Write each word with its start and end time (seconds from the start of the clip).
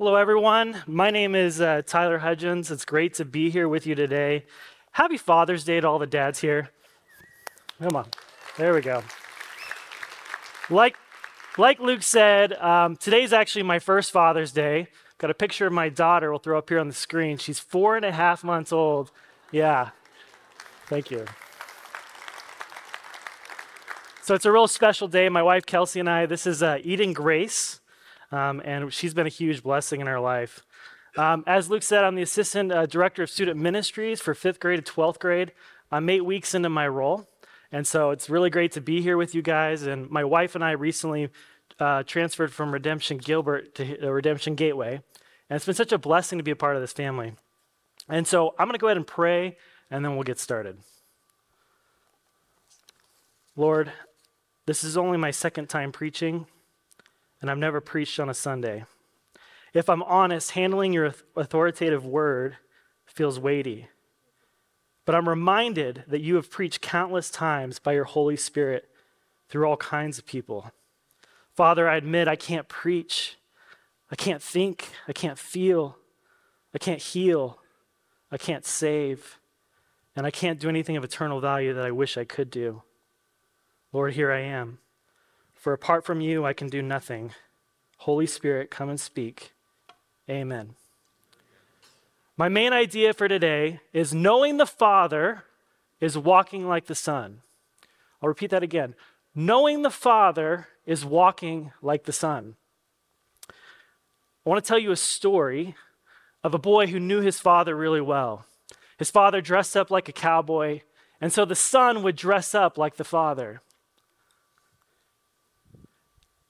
Hello, 0.00 0.16
everyone. 0.16 0.82
My 0.86 1.10
name 1.10 1.34
is 1.34 1.60
uh, 1.60 1.82
Tyler 1.84 2.20
Hudgins. 2.20 2.70
It's 2.70 2.86
great 2.86 3.12
to 3.16 3.24
be 3.26 3.50
here 3.50 3.68
with 3.68 3.86
you 3.86 3.94
today. 3.94 4.46
Happy 4.92 5.18
Father's 5.18 5.62
Day 5.62 5.78
to 5.78 5.86
all 5.86 5.98
the 5.98 6.06
dads 6.06 6.38
here. 6.38 6.70
Come 7.82 7.94
on. 7.94 8.08
There 8.56 8.72
we 8.72 8.80
go. 8.80 9.02
Like, 10.70 10.96
like 11.58 11.80
Luke 11.80 12.02
said, 12.02 12.54
um, 12.54 12.96
today's 12.96 13.34
actually 13.34 13.64
my 13.64 13.78
first 13.78 14.10
Father's 14.10 14.52
Day. 14.52 14.88
Got 15.18 15.32
a 15.32 15.34
picture 15.34 15.66
of 15.66 15.74
my 15.74 15.90
daughter. 15.90 16.30
We'll 16.30 16.38
throw 16.38 16.56
up 16.56 16.70
here 16.70 16.78
on 16.78 16.88
the 16.88 16.94
screen. 16.94 17.36
She's 17.36 17.58
four 17.58 17.94
and 17.94 18.04
a 18.06 18.12
half 18.12 18.42
months 18.42 18.72
old. 18.72 19.10
Yeah. 19.52 19.90
Thank 20.86 21.10
you. 21.10 21.26
So 24.22 24.34
it's 24.34 24.46
a 24.46 24.50
real 24.50 24.66
special 24.66 25.08
day. 25.08 25.28
My 25.28 25.42
wife 25.42 25.66
Kelsey 25.66 26.00
and 26.00 26.08
I, 26.08 26.24
this 26.24 26.46
is 26.46 26.62
uh, 26.62 26.78
Eden 26.82 27.12
Grace, 27.12 27.79
um, 28.32 28.60
and 28.64 28.92
she's 28.92 29.14
been 29.14 29.26
a 29.26 29.30
huge 29.30 29.62
blessing 29.62 30.00
in 30.00 30.08
our 30.08 30.20
life. 30.20 30.64
Um, 31.16 31.42
as 31.46 31.68
Luke 31.68 31.82
said, 31.82 32.04
I'm 32.04 32.14
the 32.14 32.22
assistant 32.22 32.70
uh, 32.70 32.86
director 32.86 33.22
of 33.22 33.30
student 33.30 33.58
ministries 33.58 34.20
for 34.20 34.34
fifth 34.34 34.60
grade 34.60 34.84
to 34.84 34.92
12th 34.92 35.18
grade. 35.18 35.52
I'm 35.90 36.08
eight 36.08 36.24
weeks 36.24 36.54
into 36.54 36.68
my 36.68 36.86
role, 36.86 37.28
and 37.72 37.86
so 37.86 38.10
it's 38.10 38.30
really 38.30 38.50
great 38.50 38.72
to 38.72 38.80
be 38.80 39.02
here 39.02 39.16
with 39.16 39.34
you 39.34 39.42
guys. 39.42 39.82
And 39.82 40.08
my 40.08 40.22
wife 40.22 40.54
and 40.54 40.62
I 40.62 40.72
recently 40.72 41.30
uh, 41.80 42.04
transferred 42.04 42.52
from 42.52 42.72
Redemption 42.72 43.18
Gilbert 43.18 43.74
to 43.76 44.06
uh, 44.06 44.10
Redemption 44.10 44.54
Gateway, 44.54 45.00
and 45.48 45.56
it's 45.56 45.66
been 45.66 45.74
such 45.74 45.92
a 45.92 45.98
blessing 45.98 46.38
to 46.38 46.44
be 46.44 46.52
a 46.52 46.56
part 46.56 46.76
of 46.76 46.82
this 46.82 46.92
family. 46.92 47.32
And 48.08 48.26
so 48.26 48.54
I'm 48.58 48.66
going 48.66 48.74
to 48.74 48.78
go 48.78 48.86
ahead 48.86 48.96
and 48.96 49.06
pray, 49.06 49.56
and 49.90 50.04
then 50.04 50.14
we'll 50.14 50.24
get 50.24 50.38
started. 50.38 50.78
Lord, 53.56 53.92
this 54.66 54.84
is 54.84 54.96
only 54.96 55.18
my 55.18 55.32
second 55.32 55.68
time 55.68 55.90
preaching, 55.90 56.46
and 57.40 57.50
I've 57.50 57.58
never 57.58 57.80
preached 57.80 58.20
on 58.20 58.28
a 58.28 58.34
Sunday. 58.34 58.84
If 59.72 59.88
I'm 59.88 60.02
honest, 60.02 60.52
handling 60.52 60.92
your 60.92 61.14
authoritative 61.36 62.04
word 62.04 62.56
feels 63.06 63.38
weighty. 63.38 63.88
But 65.04 65.14
I'm 65.14 65.28
reminded 65.28 66.04
that 66.08 66.20
you 66.20 66.36
have 66.36 66.50
preached 66.50 66.80
countless 66.80 67.30
times 67.30 67.78
by 67.78 67.92
your 67.92 68.04
Holy 68.04 68.36
Spirit 68.36 68.88
through 69.48 69.66
all 69.66 69.76
kinds 69.76 70.18
of 70.18 70.26
people. 70.26 70.70
Father, 71.54 71.88
I 71.88 71.96
admit 71.96 72.28
I 72.28 72.36
can't 72.36 72.68
preach. 72.68 73.36
I 74.10 74.16
can't 74.16 74.42
think. 74.42 74.90
I 75.08 75.12
can't 75.12 75.38
feel. 75.38 75.96
I 76.74 76.78
can't 76.78 77.00
heal. 77.00 77.58
I 78.30 78.38
can't 78.38 78.64
save. 78.64 79.38
And 80.14 80.26
I 80.26 80.30
can't 80.30 80.60
do 80.60 80.68
anything 80.68 80.96
of 80.96 81.04
eternal 81.04 81.40
value 81.40 81.74
that 81.74 81.84
I 81.84 81.90
wish 81.90 82.16
I 82.16 82.24
could 82.24 82.50
do. 82.50 82.82
Lord, 83.92 84.14
here 84.14 84.30
I 84.30 84.40
am. 84.40 84.78
For 85.60 85.74
apart 85.74 86.06
from 86.06 86.22
you, 86.22 86.46
I 86.46 86.54
can 86.54 86.68
do 86.68 86.80
nothing. 86.80 87.32
Holy 87.98 88.26
Spirit, 88.26 88.70
come 88.70 88.88
and 88.88 88.98
speak. 88.98 89.52
Amen. 90.26 90.70
My 92.34 92.48
main 92.48 92.72
idea 92.72 93.12
for 93.12 93.28
today 93.28 93.80
is 93.92 94.14
knowing 94.14 94.56
the 94.56 94.64
Father 94.64 95.44
is 96.00 96.16
walking 96.16 96.66
like 96.66 96.86
the 96.86 96.94
Son. 96.94 97.42
I'll 98.22 98.30
repeat 98.30 98.48
that 98.52 98.62
again. 98.62 98.94
Knowing 99.34 99.82
the 99.82 99.90
Father 99.90 100.68
is 100.86 101.04
walking 101.04 101.72
like 101.82 102.04
the 102.04 102.12
Son. 102.12 102.56
I 103.46 104.48
want 104.48 104.64
to 104.64 104.66
tell 104.66 104.78
you 104.78 104.92
a 104.92 104.96
story 104.96 105.74
of 106.42 106.54
a 106.54 106.58
boy 106.58 106.86
who 106.86 106.98
knew 106.98 107.20
his 107.20 107.38
father 107.38 107.76
really 107.76 108.00
well. 108.00 108.46
His 108.96 109.10
father 109.10 109.42
dressed 109.42 109.76
up 109.76 109.90
like 109.90 110.08
a 110.08 110.12
cowboy, 110.12 110.80
and 111.20 111.30
so 111.30 111.44
the 111.44 111.54
son 111.54 112.02
would 112.02 112.16
dress 112.16 112.54
up 112.54 112.78
like 112.78 112.96
the 112.96 113.04
father. 113.04 113.60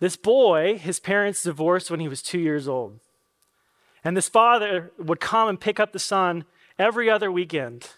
This 0.00 0.16
boy, 0.16 0.78
his 0.78 0.98
parents 0.98 1.42
divorced 1.42 1.90
when 1.90 2.00
he 2.00 2.08
was 2.08 2.22
two 2.22 2.40
years 2.40 2.66
old. 2.66 2.98
And 4.02 4.16
this 4.16 4.28
father 4.28 4.90
would 4.98 5.20
come 5.20 5.48
and 5.48 5.60
pick 5.60 5.78
up 5.78 5.92
the 5.92 5.98
son 5.98 6.46
every 6.78 7.10
other 7.10 7.30
weekend. 7.30 7.90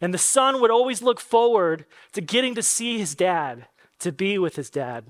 And 0.00 0.14
the 0.14 0.18
son 0.18 0.60
would 0.60 0.70
always 0.70 1.02
look 1.02 1.20
forward 1.20 1.86
to 2.12 2.20
getting 2.20 2.54
to 2.54 2.62
see 2.62 2.98
his 2.98 3.16
dad, 3.16 3.66
to 3.98 4.12
be 4.12 4.38
with 4.38 4.54
his 4.54 4.70
dad. 4.70 5.06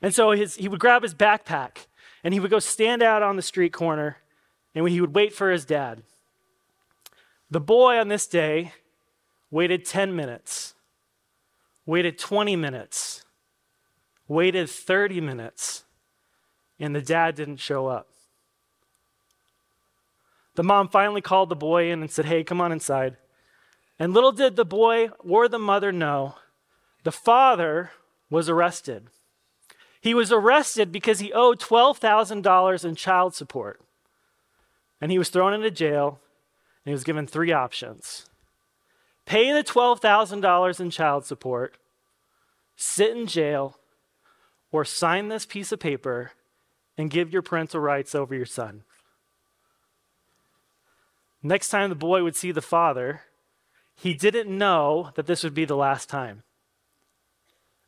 And 0.00 0.14
so 0.14 0.30
his, 0.30 0.56
he 0.56 0.68
would 0.68 0.80
grab 0.80 1.02
his 1.02 1.14
backpack 1.14 1.86
and 2.24 2.32
he 2.32 2.40
would 2.40 2.50
go 2.50 2.58
stand 2.58 3.02
out 3.02 3.22
on 3.22 3.36
the 3.36 3.42
street 3.42 3.74
corner 3.74 4.18
and 4.74 4.88
he 4.88 5.00
would 5.00 5.14
wait 5.14 5.34
for 5.34 5.50
his 5.50 5.66
dad. 5.66 6.02
The 7.50 7.60
boy 7.60 7.98
on 7.98 8.08
this 8.08 8.26
day 8.26 8.72
waited 9.50 9.84
10 9.84 10.16
minutes, 10.16 10.74
waited 11.84 12.18
20 12.18 12.56
minutes, 12.56 13.24
waited 14.28 14.68
30 14.68 15.20
minutes, 15.20 15.84
and 16.78 16.94
the 16.94 17.00
dad 17.00 17.34
didn't 17.34 17.58
show 17.58 17.86
up. 17.86 18.08
The 20.54 20.62
mom 20.62 20.88
finally 20.88 21.20
called 21.20 21.48
the 21.48 21.56
boy 21.56 21.90
in 21.90 22.00
and 22.00 22.10
said, 22.10 22.24
Hey, 22.24 22.42
come 22.42 22.60
on 22.60 22.72
inside. 22.72 23.16
And 23.98 24.12
little 24.12 24.32
did 24.32 24.56
the 24.56 24.64
boy 24.64 25.08
or 25.18 25.48
the 25.48 25.58
mother 25.58 25.92
know, 25.92 26.34
the 27.04 27.12
father 27.12 27.92
was 28.30 28.48
arrested. 28.48 29.08
He 30.00 30.14
was 30.14 30.32
arrested 30.32 30.92
because 30.92 31.18
he 31.18 31.32
owed 31.32 31.60
$12,000 31.60 32.84
in 32.84 32.94
child 32.94 33.34
support. 33.34 33.80
And 35.00 35.10
he 35.10 35.18
was 35.18 35.28
thrown 35.28 35.52
into 35.52 35.70
jail, 35.70 36.20
and 36.84 36.90
he 36.90 36.92
was 36.92 37.04
given 37.04 37.26
three 37.26 37.52
options 37.52 38.26
pay 39.26 39.52
the 39.52 39.64
$12,000 39.64 40.80
in 40.80 40.90
child 40.90 41.26
support, 41.26 41.76
sit 42.76 43.16
in 43.16 43.26
jail, 43.26 43.76
or 44.72 44.84
sign 44.84 45.28
this 45.28 45.46
piece 45.46 45.72
of 45.72 45.80
paper 45.80 46.32
and 46.98 47.10
give 47.10 47.32
your 47.32 47.42
parental 47.42 47.80
rights 47.80 48.14
over 48.14 48.34
your 48.34 48.46
son. 48.46 48.82
Next 51.42 51.68
time 51.68 51.90
the 51.90 51.94
boy 51.94 52.22
would 52.22 52.36
see 52.36 52.52
the 52.52 52.62
father, 52.62 53.22
he 53.94 54.14
didn't 54.14 54.56
know 54.56 55.10
that 55.14 55.26
this 55.26 55.44
would 55.44 55.54
be 55.54 55.64
the 55.64 55.76
last 55.76 56.08
time. 56.08 56.42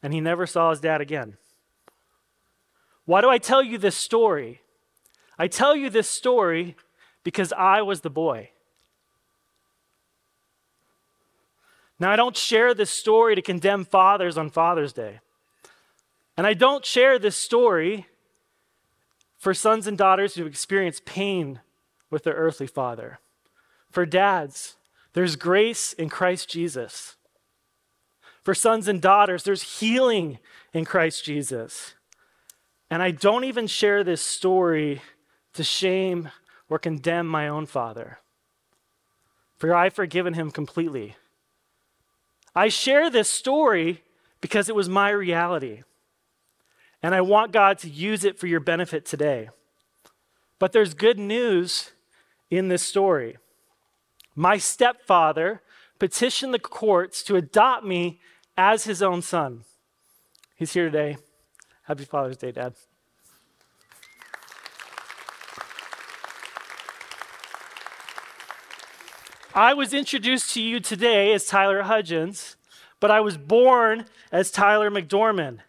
And 0.02 0.14
he 0.14 0.20
never 0.20 0.46
saw 0.46 0.70
his 0.70 0.80
dad 0.80 1.00
again. 1.00 1.36
Why 3.04 3.20
do 3.20 3.28
I 3.28 3.38
tell 3.38 3.62
you 3.62 3.78
this 3.78 3.96
story? 3.96 4.60
I 5.38 5.48
tell 5.48 5.74
you 5.74 5.90
this 5.90 6.08
story 6.08 6.76
because 7.24 7.52
I 7.52 7.82
was 7.82 8.02
the 8.02 8.10
boy. 8.10 8.50
Now, 12.00 12.12
I 12.12 12.16
don't 12.16 12.36
share 12.36 12.74
this 12.74 12.90
story 12.90 13.34
to 13.34 13.42
condemn 13.42 13.84
fathers 13.84 14.38
on 14.38 14.50
Father's 14.50 14.92
Day. 14.92 15.20
And 16.38 16.46
I 16.46 16.54
don't 16.54 16.86
share 16.86 17.18
this 17.18 17.36
story 17.36 18.06
for 19.38 19.52
sons 19.52 19.88
and 19.88 19.98
daughters 19.98 20.36
who 20.36 20.46
experience 20.46 21.02
pain 21.04 21.60
with 22.10 22.22
their 22.22 22.34
earthly 22.34 22.68
father. 22.68 23.18
For 23.90 24.06
dads, 24.06 24.76
there's 25.14 25.34
grace 25.34 25.92
in 25.92 26.08
Christ 26.08 26.48
Jesus. 26.48 27.16
For 28.44 28.54
sons 28.54 28.86
and 28.86 29.02
daughters, 29.02 29.42
there's 29.42 29.80
healing 29.80 30.38
in 30.72 30.84
Christ 30.84 31.24
Jesus. 31.24 31.94
And 32.88 33.02
I 33.02 33.10
don't 33.10 33.42
even 33.42 33.66
share 33.66 34.04
this 34.04 34.22
story 34.22 35.02
to 35.54 35.64
shame 35.64 36.30
or 36.70 36.78
condemn 36.78 37.26
my 37.26 37.48
own 37.48 37.66
father, 37.66 38.20
for 39.56 39.74
I've 39.74 39.92
forgiven 39.92 40.34
him 40.34 40.52
completely. 40.52 41.16
I 42.54 42.68
share 42.68 43.10
this 43.10 43.28
story 43.28 44.04
because 44.40 44.68
it 44.68 44.76
was 44.76 44.88
my 44.88 45.10
reality. 45.10 45.82
And 47.02 47.14
I 47.14 47.20
want 47.20 47.52
God 47.52 47.78
to 47.78 47.88
use 47.88 48.24
it 48.24 48.38
for 48.38 48.46
your 48.46 48.60
benefit 48.60 49.04
today. 49.04 49.50
But 50.58 50.72
there's 50.72 50.94
good 50.94 51.18
news 51.18 51.92
in 52.50 52.68
this 52.68 52.82
story. 52.82 53.36
My 54.34 54.58
stepfather 54.58 55.62
petitioned 55.98 56.54
the 56.54 56.58
courts 56.58 57.22
to 57.24 57.36
adopt 57.36 57.84
me 57.84 58.20
as 58.56 58.84
his 58.84 59.02
own 59.02 59.22
son. 59.22 59.64
He's 60.56 60.72
here 60.72 60.86
today. 60.86 61.18
Happy 61.82 62.04
Father's 62.04 62.36
Day, 62.36 62.52
Dad. 62.52 62.74
I 69.54 69.74
was 69.74 69.92
introduced 69.92 70.52
to 70.54 70.62
you 70.62 70.78
today 70.78 71.32
as 71.32 71.46
Tyler 71.46 71.82
Hudgins, 71.82 72.56
but 73.00 73.10
I 73.10 73.20
was 73.20 73.36
born 73.36 74.04
as 74.30 74.50
Tyler 74.50 74.90
McDormand. 74.90 75.60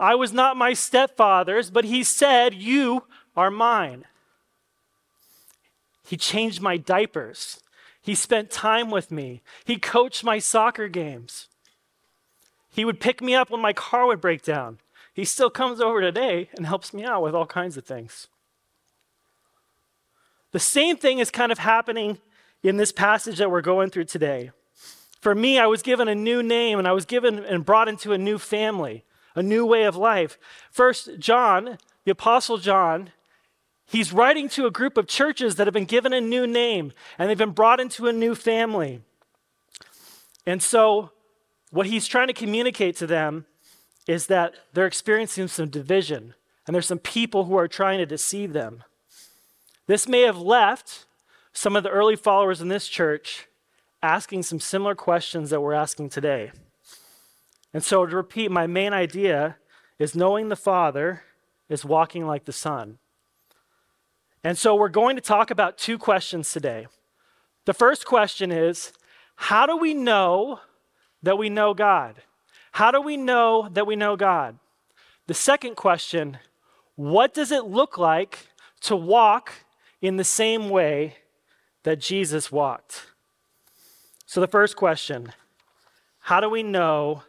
I 0.00 0.14
was 0.14 0.32
not 0.32 0.56
my 0.56 0.72
stepfather's, 0.72 1.70
but 1.70 1.84
he 1.84 2.02
said, 2.02 2.54
You 2.54 3.04
are 3.36 3.50
mine. 3.50 4.06
He 6.02 6.16
changed 6.16 6.62
my 6.62 6.78
diapers. 6.78 7.62
He 8.00 8.14
spent 8.14 8.50
time 8.50 8.90
with 8.90 9.10
me. 9.10 9.42
He 9.66 9.76
coached 9.76 10.24
my 10.24 10.38
soccer 10.38 10.88
games. 10.88 11.48
He 12.70 12.86
would 12.86 12.98
pick 12.98 13.20
me 13.20 13.34
up 13.34 13.50
when 13.50 13.60
my 13.60 13.74
car 13.74 14.06
would 14.06 14.22
break 14.22 14.42
down. 14.42 14.78
He 15.12 15.26
still 15.26 15.50
comes 15.50 15.80
over 15.82 16.00
today 16.00 16.48
and 16.56 16.66
helps 16.66 16.94
me 16.94 17.04
out 17.04 17.22
with 17.22 17.34
all 17.34 17.46
kinds 17.46 17.76
of 17.76 17.84
things. 17.84 18.26
The 20.52 20.58
same 20.58 20.96
thing 20.96 21.18
is 21.18 21.30
kind 21.30 21.52
of 21.52 21.58
happening 21.58 22.18
in 22.62 22.78
this 22.78 22.90
passage 22.90 23.36
that 23.38 23.50
we're 23.50 23.60
going 23.60 23.90
through 23.90 24.04
today. 24.04 24.50
For 25.20 25.34
me, 25.34 25.58
I 25.58 25.66
was 25.66 25.82
given 25.82 26.08
a 26.08 26.14
new 26.14 26.42
name 26.42 26.78
and 26.78 26.88
I 26.88 26.92
was 26.92 27.04
given 27.04 27.44
and 27.44 27.66
brought 27.66 27.88
into 27.88 28.12
a 28.12 28.18
new 28.18 28.38
family 28.38 29.04
a 29.34 29.42
new 29.42 29.64
way 29.66 29.84
of 29.84 29.96
life. 29.96 30.38
First, 30.70 31.18
John, 31.18 31.78
the 32.04 32.12
Apostle 32.12 32.58
John, 32.58 33.10
He's 33.90 34.12
writing 34.12 34.48
to 34.50 34.66
a 34.66 34.70
group 34.70 34.96
of 34.96 35.08
churches 35.08 35.56
that 35.56 35.66
have 35.66 35.74
been 35.74 35.84
given 35.84 36.12
a 36.12 36.20
new 36.20 36.46
name 36.46 36.92
and 37.18 37.28
they've 37.28 37.36
been 37.36 37.50
brought 37.50 37.80
into 37.80 38.06
a 38.06 38.12
new 38.12 38.36
family. 38.36 39.00
And 40.46 40.62
so, 40.62 41.10
what 41.72 41.86
he's 41.86 42.06
trying 42.06 42.28
to 42.28 42.32
communicate 42.32 42.94
to 42.96 43.06
them 43.08 43.46
is 44.06 44.28
that 44.28 44.54
they're 44.72 44.86
experiencing 44.86 45.48
some 45.48 45.70
division 45.70 46.34
and 46.66 46.74
there's 46.74 46.86
some 46.86 47.00
people 47.00 47.46
who 47.46 47.56
are 47.56 47.66
trying 47.66 47.98
to 47.98 48.06
deceive 48.06 48.52
them. 48.52 48.84
This 49.88 50.06
may 50.06 50.20
have 50.20 50.38
left 50.38 51.04
some 51.52 51.74
of 51.74 51.82
the 51.82 51.90
early 51.90 52.14
followers 52.14 52.60
in 52.60 52.68
this 52.68 52.86
church 52.86 53.48
asking 54.04 54.44
some 54.44 54.60
similar 54.60 54.94
questions 54.94 55.50
that 55.50 55.60
we're 55.60 55.74
asking 55.74 56.10
today. 56.10 56.52
And 57.72 57.84
so, 57.84 58.04
to 58.06 58.16
repeat, 58.16 58.50
my 58.50 58.66
main 58.66 58.92
idea 58.92 59.56
is 59.98 60.16
knowing 60.16 60.48
the 60.48 60.56
Father 60.56 61.22
is 61.68 61.84
walking 61.84 62.26
like 62.26 62.44
the 62.44 62.52
Son. 62.52 62.98
And 64.42 64.58
so, 64.58 64.74
we're 64.74 64.88
going 64.88 65.16
to 65.16 65.22
talk 65.22 65.50
about 65.50 65.78
two 65.78 65.98
questions 65.98 66.50
today. 66.50 66.86
The 67.66 67.74
first 67.74 68.06
question 68.06 68.50
is 68.50 68.92
how 69.36 69.66
do 69.66 69.76
we 69.76 69.94
know 69.94 70.60
that 71.22 71.38
we 71.38 71.48
know 71.48 71.74
God? 71.74 72.16
How 72.72 72.90
do 72.90 73.00
we 73.00 73.16
know 73.16 73.68
that 73.72 73.86
we 73.86 73.96
know 73.96 74.16
God? 74.16 74.58
The 75.26 75.34
second 75.34 75.76
question 75.76 76.38
what 76.96 77.32
does 77.32 77.50
it 77.50 77.64
look 77.64 77.96
like 77.96 78.48
to 78.82 78.94
walk 78.94 79.52
in 80.02 80.16
the 80.16 80.24
same 80.24 80.68
way 80.68 81.16
that 81.84 81.98
Jesus 81.98 82.52
walked? 82.52 83.06
So, 84.26 84.40
the 84.40 84.48
first 84.48 84.76
question 84.76 85.32
how 86.20 86.40
do 86.40 86.50
we 86.50 86.62
know 86.62 87.22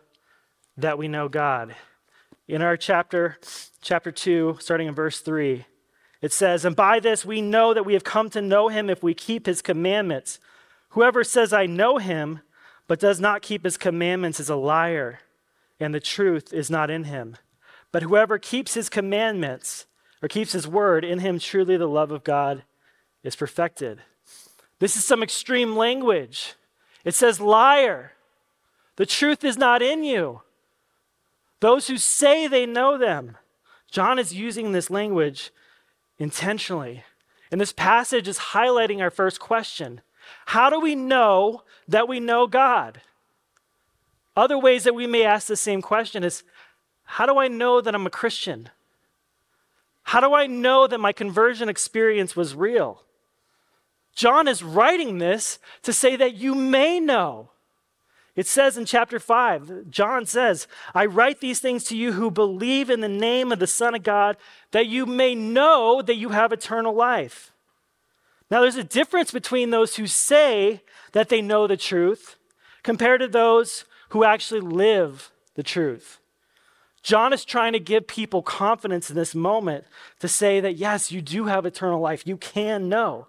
that 0.81 0.97
we 0.97 1.07
know 1.07 1.27
God? 1.27 1.75
In 2.47 2.61
our 2.61 2.77
chapter, 2.77 3.37
chapter 3.81 4.11
2, 4.11 4.57
starting 4.59 4.87
in 4.87 4.95
verse 4.95 5.19
3, 5.21 5.65
it 6.21 6.31
says, 6.31 6.65
And 6.65 6.75
by 6.75 6.99
this 6.99 7.25
we 7.25 7.41
know 7.41 7.73
that 7.73 7.85
we 7.85 7.93
have 7.93 8.03
come 8.03 8.29
to 8.31 8.41
know 8.41 8.67
him 8.67 8.89
if 8.89 9.01
we 9.01 9.13
keep 9.13 9.45
his 9.45 9.61
commandments. 9.61 10.39
Whoever 10.89 11.23
says, 11.23 11.53
I 11.53 11.65
know 11.65 11.97
him, 11.97 12.41
but 12.87 12.99
does 12.99 13.19
not 13.19 13.41
keep 13.41 13.63
his 13.63 13.77
commandments 13.77 14.39
is 14.39 14.49
a 14.49 14.55
liar, 14.55 15.19
and 15.79 15.93
the 15.93 15.99
truth 15.99 16.53
is 16.53 16.69
not 16.69 16.89
in 16.89 17.05
him. 17.05 17.37
But 17.91 18.03
whoever 18.03 18.37
keeps 18.37 18.73
his 18.73 18.89
commandments, 18.89 19.85
or 20.21 20.27
keeps 20.27 20.51
his 20.51 20.67
word, 20.67 21.03
in 21.03 21.19
him 21.19 21.39
truly 21.39 21.77
the 21.77 21.87
love 21.87 22.11
of 22.11 22.23
God 22.23 22.63
is 23.23 23.35
perfected. 23.35 24.01
This 24.79 24.95
is 24.95 25.05
some 25.05 25.23
extreme 25.23 25.75
language. 25.75 26.55
It 27.03 27.13
says, 27.13 27.39
liar. 27.39 28.13
The 28.97 29.05
truth 29.05 29.43
is 29.43 29.57
not 29.57 29.81
in 29.81 30.03
you. 30.03 30.41
Those 31.61 31.87
who 31.87 31.97
say 31.97 32.47
they 32.47 32.65
know 32.65 32.97
them. 32.97 33.37
John 33.89 34.19
is 34.19 34.33
using 34.33 34.71
this 34.71 34.89
language 34.89 35.51
intentionally. 36.17 37.03
And 37.51 37.61
this 37.61 37.73
passage 37.73 38.27
is 38.27 38.37
highlighting 38.37 38.99
our 38.99 39.09
first 39.09 39.39
question 39.39 40.01
How 40.47 40.69
do 40.69 40.79
we 40.79 40.95
know 40.95 41.63
that 41.87 42.07
we 42.07 42.19
know 42.19 42.47
God? 42.47 43.01
Other 44.35 44.57
ways 44.57 44.85
that 44.85 44.95
we 44.95 45.07
may 45.07 45.23
ask 45.23 45.47
the 45.47 45.55
same 45.55 45.81
question 45.81 46.23
is 46.23 46.43
How 47.03 47.25
do 47.25 47.37
I 47.37 47.47
know 47.47 47.79
that 47.79 47.93
I'm 47.93 48.07
a 48.07 48.11
Christian? 48.11 48.69
How 50.03 50.19
do 50.19 50.33
I 50.33 50.47
know 50.47 50.87
that 50.87 50.99
my 50.99 51.11
conversion 51.11 51.69
experience 51.69 52.35
was 52.35 52.55
real? 52.55 53.03
John 54.15 54.47
is 54.47 54.63
writing 54.63 55.19
this 55.19 55.59
to 55.83 55.93
say 55.93 56.15
that 56.15 56.33
you 56.33 56.55
may 56.55 56.99
know. 56.99 57.51
It 58.35 58.47
says 58.47 58.77
in 58.77 58.85
chapter 58.85 59.19
5, 59.19 59.89
John 59.89 60.25
says, 60.25 60.67
I 60.93 61.05
write 61.05 61.41
these 61.41 61.59
things 61.59 61.83
to 61.85 61.97
you 61.97 62.13
who 62.13 62.31
believe 62.31 62.89
in 62.89 63.01
the 63.01 63.09
name 63.09 63.51
of 63.51 63.59
the 63.59 63.67
Son 63.67 63.93
of 63.93 64.03
God, 64.03 64.37
that 64.71 64.87
you 64.87 65.05
may 65.05 65.35
know 65.35 66.01
that 66.01 66.15
you 66.15 66.29
have 66.29 66.53
eternal 66.53 66.93
life. 66.93 67.51
Now, 68.49 68.61
there's 68.61 68.77
a 68.77 68.83
difference 68.83 69.31
between 69.31 69.69
those 69.69 69.95
who 69.95 70.07
say 70.07 70.81
that 71.11 71.29
they 71.29 71.41
know 71.41 71.67
the 71.67 71.77
truth 71.77 72.37
compared 72.83 73.21
to 73.21 73.27
those 73.27 73.85
who 74.09 74.23
actually 74.23 74.61
live 74.61 75.31
the 75.55 75.63
truth. 75.63 76.19
John 77.01 77.33
is 77.33 77.45
trying 77.45 77.73
to 77.73 77.79
give 77.79 78.07
people 78.07 78.41
confidence 78.41 79.09
in 79.09 79.15
this 79.15 79.33
moment 79.33 79.85
to 80.19 80.27
say 80.27 80.59
that, 80.59 80.75
yes, 80.75 81.11
you 81.11 81.21
do 81.21 81.45
have 81.45 81.65
eternal 81.65 81.99
life. 81.99 82.27
You 82.27 82.37
can 82.37 82.89
know. 82.89 83.27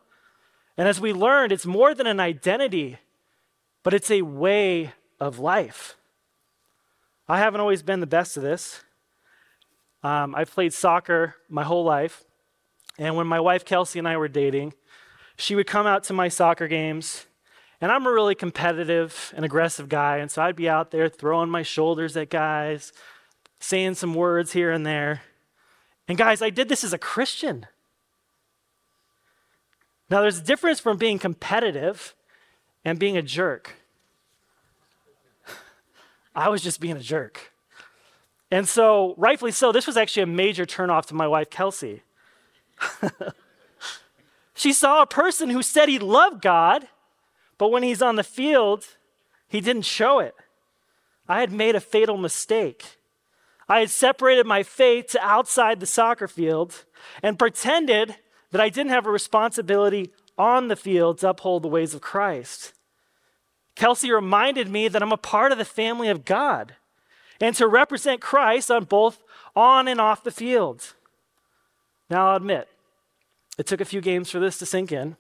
And 0.77 0.89
as 0.89 1.01
we 1.01 1.13
learned, 1.13 1.53
it's 1.53 1.67
more 1.67 1.95
than 1.95 2.07
an 2.07 2.21
identity, 2.21 2.99
but 3.83 3.95
it's 3.95 4.11
a 4.11 4.23
way 4.23 4.93
of 5.21 5.39
life. 5.39 5.97
I 7.29 7.39
haven't 7.39 7.61
always 7.61 7.83
been 7.83 8.01
the 8.01 8.07
best 8.07 8.37
of 8.37 8.43
this. 8.43 8.83
Um, 10.03 10.35
I've 10.35 10.51
played 10.51 10.73
soccer 10.73 11.37
my 11.49 11.63
whole 11.63 11.85
life. 11.85 12.25
And 12.99 13.17
when 13.17 13.27
my 13.27 13.41
wife 13.41 13.65
Kelsey 13.65 13.99
and 13.99 14.09
I 14.09 14.17
were 14.17 14.29
dating, 14.29 14.75
she 15.37 15.55
would 15.55 15.67
come 15.67 15.87
out 15.87 16.05
to 16.05 16.13
my 16.13 16.29
soccer 16.29 16.69
games. 16.69 17.27
And 17.81 17.91
I'm 17.91 18.07
a 18.07 18.13
really 18.13 18.35
competitive 18.35 19.33
and 19.35 19.45
aggressive 19.45 19.89
guy. 19.89 20.19
And 20.19 20.31
so 20.31 20.43
I'd 20.43 20.57
be 20.57 20.69
out 20.69 20.91
there 20.91 21.09
throwing 21.09 21.51
my 21.51 21.63
shoulders 21.63 22.17
at 22.17 22.31
guys, 22.31 22.93
saying 23.59 23.95
some 23.95 24.15
words 24.15 24.53
here 24.53 24.71
and 24.71 24.85
there. 24.85 25.23
And 26.07 26.19
guys, 26.19 26.43
I 26.43 26.51
did 26.51 26.69
this 26.69 26.85
as 26.85 26.93
a 26.93 26.99
Christian. 26.99 27.67
Now, 30.11 30.21
there's 30.21 30.39
a 30.39 30.45
difference 30.45 30.79
from 30.79 30.99
being 30.99 31.19
competitive 31.19 32.15
and 32.85 32.99
being 32.99 33.17
a 33.17 33.23
jerk. 33.23 33.77
I 36.35 36.49
was 36.49 36.63
just 36.63 36.81
being 36.81 36.97
a 36.97 37.01
jerk. 37.01 37.53
And 38.51 38.69
so, 38.69 39.15
rightfully 39.17 39.53
so, 39.53 39.73
this 39.73 39.87
was 39.87 39.97
actually 39.97 40.25
a 40.25 40.27
major 40.27 40.67
turnoff 40.67 41.07
to 41.07 41.15
my 41.15 41.27
wife, 41.27 41.49
Kelsey. 41.49 42.03
she 44.55 44.73
saw 44.73 45.01
a 45.01 45.07
person 45.07 45.51
who 45.51 45.63
said 45.63 45.89
he 45.89 45.99
loved 45.99 46.43
God, 46.43 46.87
but 47.57 47.71
when 47.71 47.83
he's 47.83 48.03
on 48.03 48.17
the 48.17 48.25
field, 48.25 48.85
he 49.49 49.61
didn't 49.61 49.87
show 49.87 50.19
it. 50.19 50.35
I 51.29 51.41
had 51.41 51.53
made 51.53 51.75
a 51.75 51.81
fatal 51.81 52.19
mistake. 52.19 52.99
I 53.69 53.81
had 53.81 53.91
separated 53.91 54.47
my 54.47 54.63
faith 54.63 55.07
to 55.09 55.25
outside 55.25 55.81
the 55.81 55.87
soccer 55.87 56.29
field 56.29 56.85
and 57.23 57.39
pretended 57.39 58.17
that 58.51 58.61
I 58.61 58.69
didn't 58.69 58.93
have 58.93 59.07
a 59.07 59.11
responsibility 59.11 60.11
on 60.39 60.69
the 60.69 60.77
field 60.77 61.19
to 61.19 61.31
uphold 61.31 61.63
the 61.63 61.69
ways 61.69 61.95
of 61.95 62.01
Christ. 62.01 62.73
Kelsey 63.75 64.11
reminded 64.11 64.69
me 64.69 64.89
that 64.89 65.03
I'm 65.03 65.13
a 65.13 65.17
part 65.17 65.53
of 65.53 65.59
the 65.59 65.65
family 65.65 66.09
of 66.09 66.25
God 66.25 66.77
and 67.41 67.57
to 67.57 67.67
represent 67.67 68.21
Christ 68.21 68.71
on 68.71 68.85
both 68.85 69.23
on 69.57 69.89
and 69.89 70.01
off 70.01 70.25
the 70.25 70.31
field. 70.31 70.95
Now, 72.09 72.29
I'll 72.29 72.37
admit, 72.37 72.69
it 73.59 73.67
took 73.67 73.81
a 73.81 73.87
few 73.87 74.01
games 74.01 74.31
for 74.31 74.39
this 74.39 74.59
to 74.59 74.67
sink 74.67 74.93
in. 74.93 75.17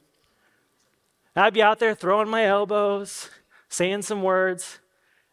I'd 1.34 1.54
be 1.54 1.62
out 1.62 1.78
there 1.78 1.94
throwing 1.94 2.28
my 2.28 2.44
elbows, 2.44 3.30
saying 3.68 4.02
some 4.02 4.22
words, 4.22 4.78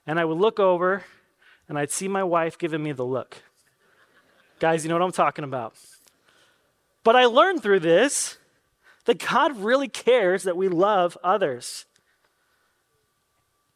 and 0.07 0.19
I 0.19 0.25
would 0.25 0.37
look 0.37 0.59
over 0.59 1.03
and 1.67 1.77
I'd 1.77 1.91
see 1.91 2.07
my 2.07 2.23
wife 2.23 2.57
giving 2.57 2.81
me 2.81 2.93
the 2.93 3.05
look. 3.05 3.43
Guys, 4.59 4.83
you 4.83 4.89
know 4.89 4.95
what 4.95 5.05
I'm 5.05 5.11
talking 5.11 5.45
about. 5.45 5.75
But 7.03 7.15
I 7.15 7.25
learned 7.25 7.61
through 7.61 7.81
this 7.81 8.38
that 9.05 9.25
God 9.25 9.57
really 9.57 9.87
cares 9.87 10.43
that 10.43 10.57
we 10.57 10.67
love 10.67 11.17
others. 11.23 11.85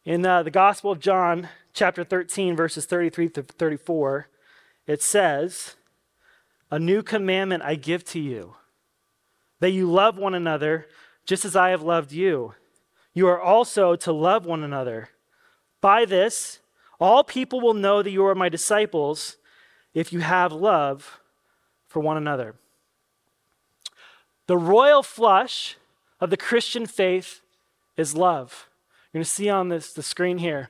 In 0.06 0.26
uh, 0.26 0.44
the 0.44 0.52
Gospel 0.52 0.92
of 0.92 1.00
John, 1.00 1.50
chapter 1.74 2.04
13, 2.04 2.56
verses 2.56 2.86
33 2.86 3.30
to 3.30 3.44
34, 3.44 4.28
it 4.86 5.02
says, 5.02 5.76
A 6.70 6.78
new 6.78 7.02
commandment 7.02 7.64
I 7.64 7.76
give 7.76 8.04
to 8.06 8.20
you, 8.20 8.56
that 9.60 9.72
you 9.72 9.90
love 9.90 10.18
one 10.18 10.36
another 10.36 10.88
just 11.26 11.46
as 11.46 11.56
I 11.56 11.70
have 11.70 11.82
loved 11.82 12.12
you. 12.12 12.54
You 13.14 13.28
are 13.28 13.40
also 13.40 13.96
to 13.96 14.12
love 14.12 14.46
one 14.46 14.64
another. 14.64 15.10
By 15.80 16.06
this, 16.06 16.60
all 17.00 17.24
people 17.24 17.62
will 17.62 17.74
know 17.74 18.02
that 18.02 18.12
you 18.12 18.26
are 18.26 18.36
my 18.36 18.50
disciples 18.50 19.38
if 19.94 20.12
you 20.12 20.20
have 20.20 20.52
love 20.52 21.20
for 21.88 22.00
one 22.00 22.18
another. 22.18 22.56
The 24.48 24.58
royal 24.58 25.04
flush 25.04 25.78
of 26.20 26.30
the 26.30 26.38
Christian 26.38 26.86
faith 26.86 27.42
is 27.98 28.16
love. 28.16 28.68
You're 29.12 29.20
going 29.20 29.24
to 29.24 29.30
see 29.30 29.50
on 29.50 29.70
this 29.70 29.94
the 29.94 30.04
screen 30.04 30.40
here. 30.40 30.70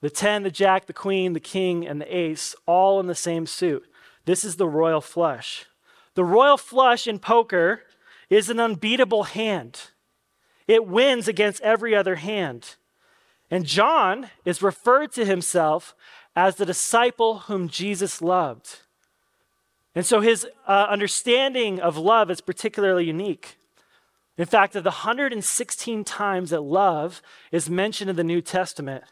The 0.00 0.10
10, 0.10 0.44
the 0.44 0.50
jack, 0.50 0.86
the 0.86 0.92
queen, 0.92 1.34
the 1.34 1.40
king, 1.40 1.86
and 1.86 2.00
the 2.00 2.16
ace, 2.16 2.54
all 2.66 3.00
in 3.00 3.06
the 3.06 3.14
same 3.14 3.46
suit. 3.46 3.84
This 4.24 4.44
is 4.44 4.56
the 4.56 4.68
royal 4.68 5.00
flush. 5.00 5.66
The 6.14 6.24
royal 6.24 6.56
flush 6.56 7.06
in 7.06 7.18
poker 7.18 7.82
is 8.28 8.48
an 8.48 8.58
unbeatable 8.58 9.24
hand. 9.24 9.90
It 10.66 10.86
wins 10.86 11.28
against 11.28 11.60
every 11.62 11.94
other 11.94 12.16
hand. 12.16 12.76
And 13.50 13.66
John 13.66 14.30
is 14.44 14.62
referred 14.62 15.12
to 15.12 15.24
himself 15.24 15.94
as 16.36 16.56
the 16.56 16.66
disciple 16.66 17.40
whom 17.40 17.68
Jesus 17.68 18.22
loved. 18.22 18.80
And 19.94 20.06
so 20.06 20.20
his 20.20 20.46
uh, 20.66 20.86
understanding 20.88 21.80
of 21.80 21.96
love 21.96 22.30
is 22.30 22.40
particularly 22.40 23.06
unique. 23.06 23.56
In 24.38 24.46
fact, 24.46 24.76
of 24.76 24.84
the 24.84 24.90
116 24.90 26.04
times 26.04 26.50
that 26.50 26.60
love 26.60 27.20
is 27.50 27.68
mentioned 27.68 28.08
in 28.08 28.16
the 28.16 28.24
New 28.24 28.40
Testament, 28.40 29.04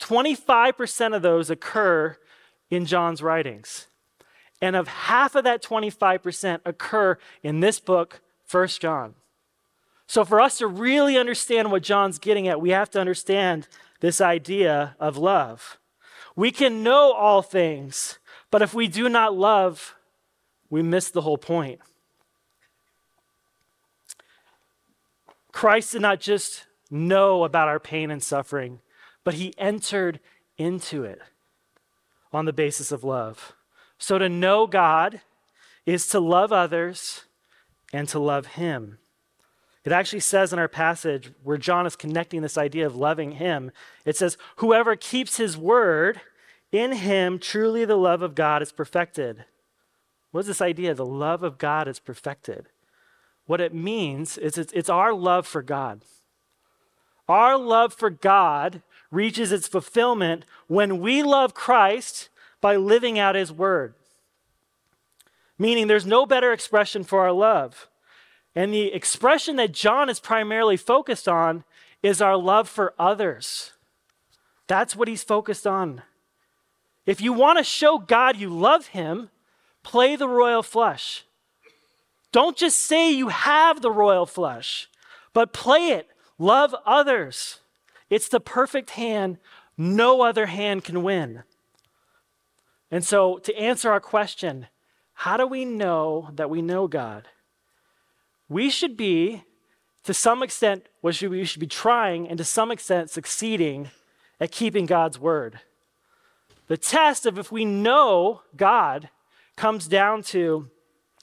25% 0.00 1.14
of 1.14 1.22
those 1.22 1.50
occur 1.50 2.16
in 2.70 2.86
John's 2.86 3.22
writings. 3.22 3.88
And 4.60 4.76
of 4.76 4.88
half 4.88 5.34
of 5.34 5.44
that 5.44 5.62
25% 5.62 6.60
occur 6.64 7.18
in 7.42 7.60
this 7.60 7.80
book, 7.80 8.20
First 8.44 8.80
John. 8.80 9.14
So, 10.06 10.24
for 10.24 10.40
us 10.40 10.58
to 10.58 10.66
really 10.66 11.16
understand 11.16 11.72
what 11.72 11.82
John's 11.82 12.18
getting 12.18 12.46
at, 12.46 12.60
we 12.60 12.70
have 12.70 12.90
to 12.90 13.00
understand 13.00 13.66
this 14.00 14.20
idea 14.20 14.96
of 15.00 15.16
love. 15.16 15.78
We 16.36 16.50
can 16.50 16.82
know 16.82 17.12
all 17.12 17.42
things, 17.42 18.18
but 18.50 18.62
if 18.62 18.74
we 18.74 18.88
do 18.88 19.08
not 19.08 19.34
love, 19.34 19.94
we 20.72 20.82
miss 20.82 21.10
the 21.10 21.20
whole 21.20 21.36
point. 21.36 21.80
Christ 25.52 25.92
did 25.92 26.00
not 26.00 26.18
just 26.18 26.64
know 26.90 27.44
about 27.44 27.68
our 27.68 27.78
pain 27.78 28.10
and 28.10 28.22
suffering, 28.22 28.80
but 29.22 29.34
he 29.34 29.52
entered 29.58 30.18
into 30.56 31.04
it 31.04 31.20
on 32.32 32.46
the 32.46 32.54
basis 32.54 32.90
of 32.90 33.04
love. 33.04 33.52
So 33.98 34.16
to 34.16 34.30
know 34.30 34.66
God 34.66 35.20
is 35.84 36.06
to 36.06 36.18
love 36.18 36.52
others 36.52 37.24
and 37.92 38.08
to 38.08 38.18
love 38.18 38.46
him. 38.46 38.96
It 39.84 39.92
actually 39.92 40.20
says 40.20 40.54
in 40.54 40.58
our 40.58 40.68
passage 40.68 41.32
where 41.42 41.58
John 41.58 41.84
is 41.84 41.96
connecting 41.96 42.40
this 42.40 42.56
idea 42.56 42.86
of 42.86 42.96
loving 42.96 43.32
him, 43.32 43.72
it 44.06 44.16
says, 44.16 44.38
Whoever 44.56 44.96
keeps 44.96 45.36
his 45.36 45.54
word, 45.54 46.22
in 46.70 46.92
him 46.92 47.38
truly 47.38 47.84
the 47.84 47.96
love 47.96 48.22
of 48.22 48.34
God 48.34 48.62
is 48.62 48.72
perfected. 48.72 49.44
What 50.32 50.40
is 50.40 50.46
this 50.46 50.60
idea? 50.60 50.94
The 50.94 51.06
love 51.06 51.42
of 51.42 51.58
God 51.58 51.86
is 51.86 52.00
perfected. 52.00 52.66
What 53.46 53.60
it 53.60 53.74
means 53.74 54.38
is 54.38 54.58
it's, 54.58 54.72
it's 54.72 54.88
our 54.88 55.12
love 55.12 55.46
for 55.46 55.62
God. 55.62 56.02
Our 57.28 57.56
love 57.56 57.92
for 57.92 58.10
God 58.10 58.82
reaches 59.10 59.52
its 59.52 59.68
fulfillment 59.68 60.44
when 60.66 61.00
we 61.00 61.22
love 61.22 61.54
Christ 61.54 62.30
by 62.60 62.76
living 62.76 63.18
out 63.18 63.34
his 63.34 63.52
word. 63.52 63.94
Meaning, 65.58 65.86
there's 65.86 66.06
no 66.06 66.26
better 66.26 66.52
expression 66.52 67.04
for 67.04 67.20
our 67.20 67.32
love. 67.32 67.88
And 68.54 68.72
the 68.72 68.92
expression 68.92 69.56
that 69.56 69.72
John 69.72 70.08
is 70.08 70.18
primarily 70.18 70.76
focused 70.76 71.28
on 71.28 71.64
is 72.02 72.20
our 72.20 72.36
love 72.36 72.68
for 72.68 72.94
others. 72.98 73.72
That's 74.66 74.96
what 74.96 75.08
he's 75.08 75.22
focused 75.22 75.66
on. 75.66 76.02
If 77.06 77.20
you 77.20 77.32
want 77.32 77.58
to 77.58 77.64
show 77.64 77.98
God 77.98 78.36
you 78.36 78.48
love 78.48 78.88
him, 78.88 79.30
play 79.82 80.16
the 80.16 80.28
royal 80.28 80.62
flush. 80.62 81.24
Don't 82.32 82.56
just 82.56 82.78
say 82.78 83.10
you 83.10 83.28
have 83.28 83.82
the 83.82 83.90
royal 83.90 84.26
flush, 84.26 84.88
but 85.32 85.52
play 85.52 85.90
it. 85.90 86.08
Love 86.38 86.74
others. 86.86 87.60
It's 88.08 88.28
the 88.28 88.40
perfect 88.40 88.90
hand 88.90 89.38
no 89.76 90.22
other 90.22 90.46
hand 90.46 90.84
can 90.84 91.02
win. 91.02 91.42
And 92.90 93.04
so, 93.04 93.38
to 93.38 93.56
answer 93.56 93.90
our 93.90 94.00
question, 94.00 94.66
how 95.14 95.36
do 95.36 95.46
we 95.46 95.64
know 95.64 96.28
that 96.34 96.50
we 96.50 96.60
know 96.60 96.86
God? 96.86 97.28
We 98.48 98.68
should 98.68 98.96
be, 98.96 99.44
to 100.04 100.12
some 100.12 100.42
extent, 100.42 100.86
what 101.00 101.14
should 101.14 101.30
we 101.30 101.44
should 101.44 101.60
be 101.60 101.66
trying, 101.66 102.28
and 102.28 102.36
to 102.38 102.44
some 102.44 102.70
extent, 102.70 103.08
succeeding 103.08 103.90
at 104.38 104.52
keeping 104.52 104.84
God's 104.84 105.18
word. 105.18 105.60
The 106.66 106.76
test 106.76 107.24
of 107.24 107.38
if 107.38 107.50
we 107.50 107.64
know 107.64 108.42
God 108.56 109.08
comes 109.56 109.88
down 109.88 110.22
to 110.22 110.70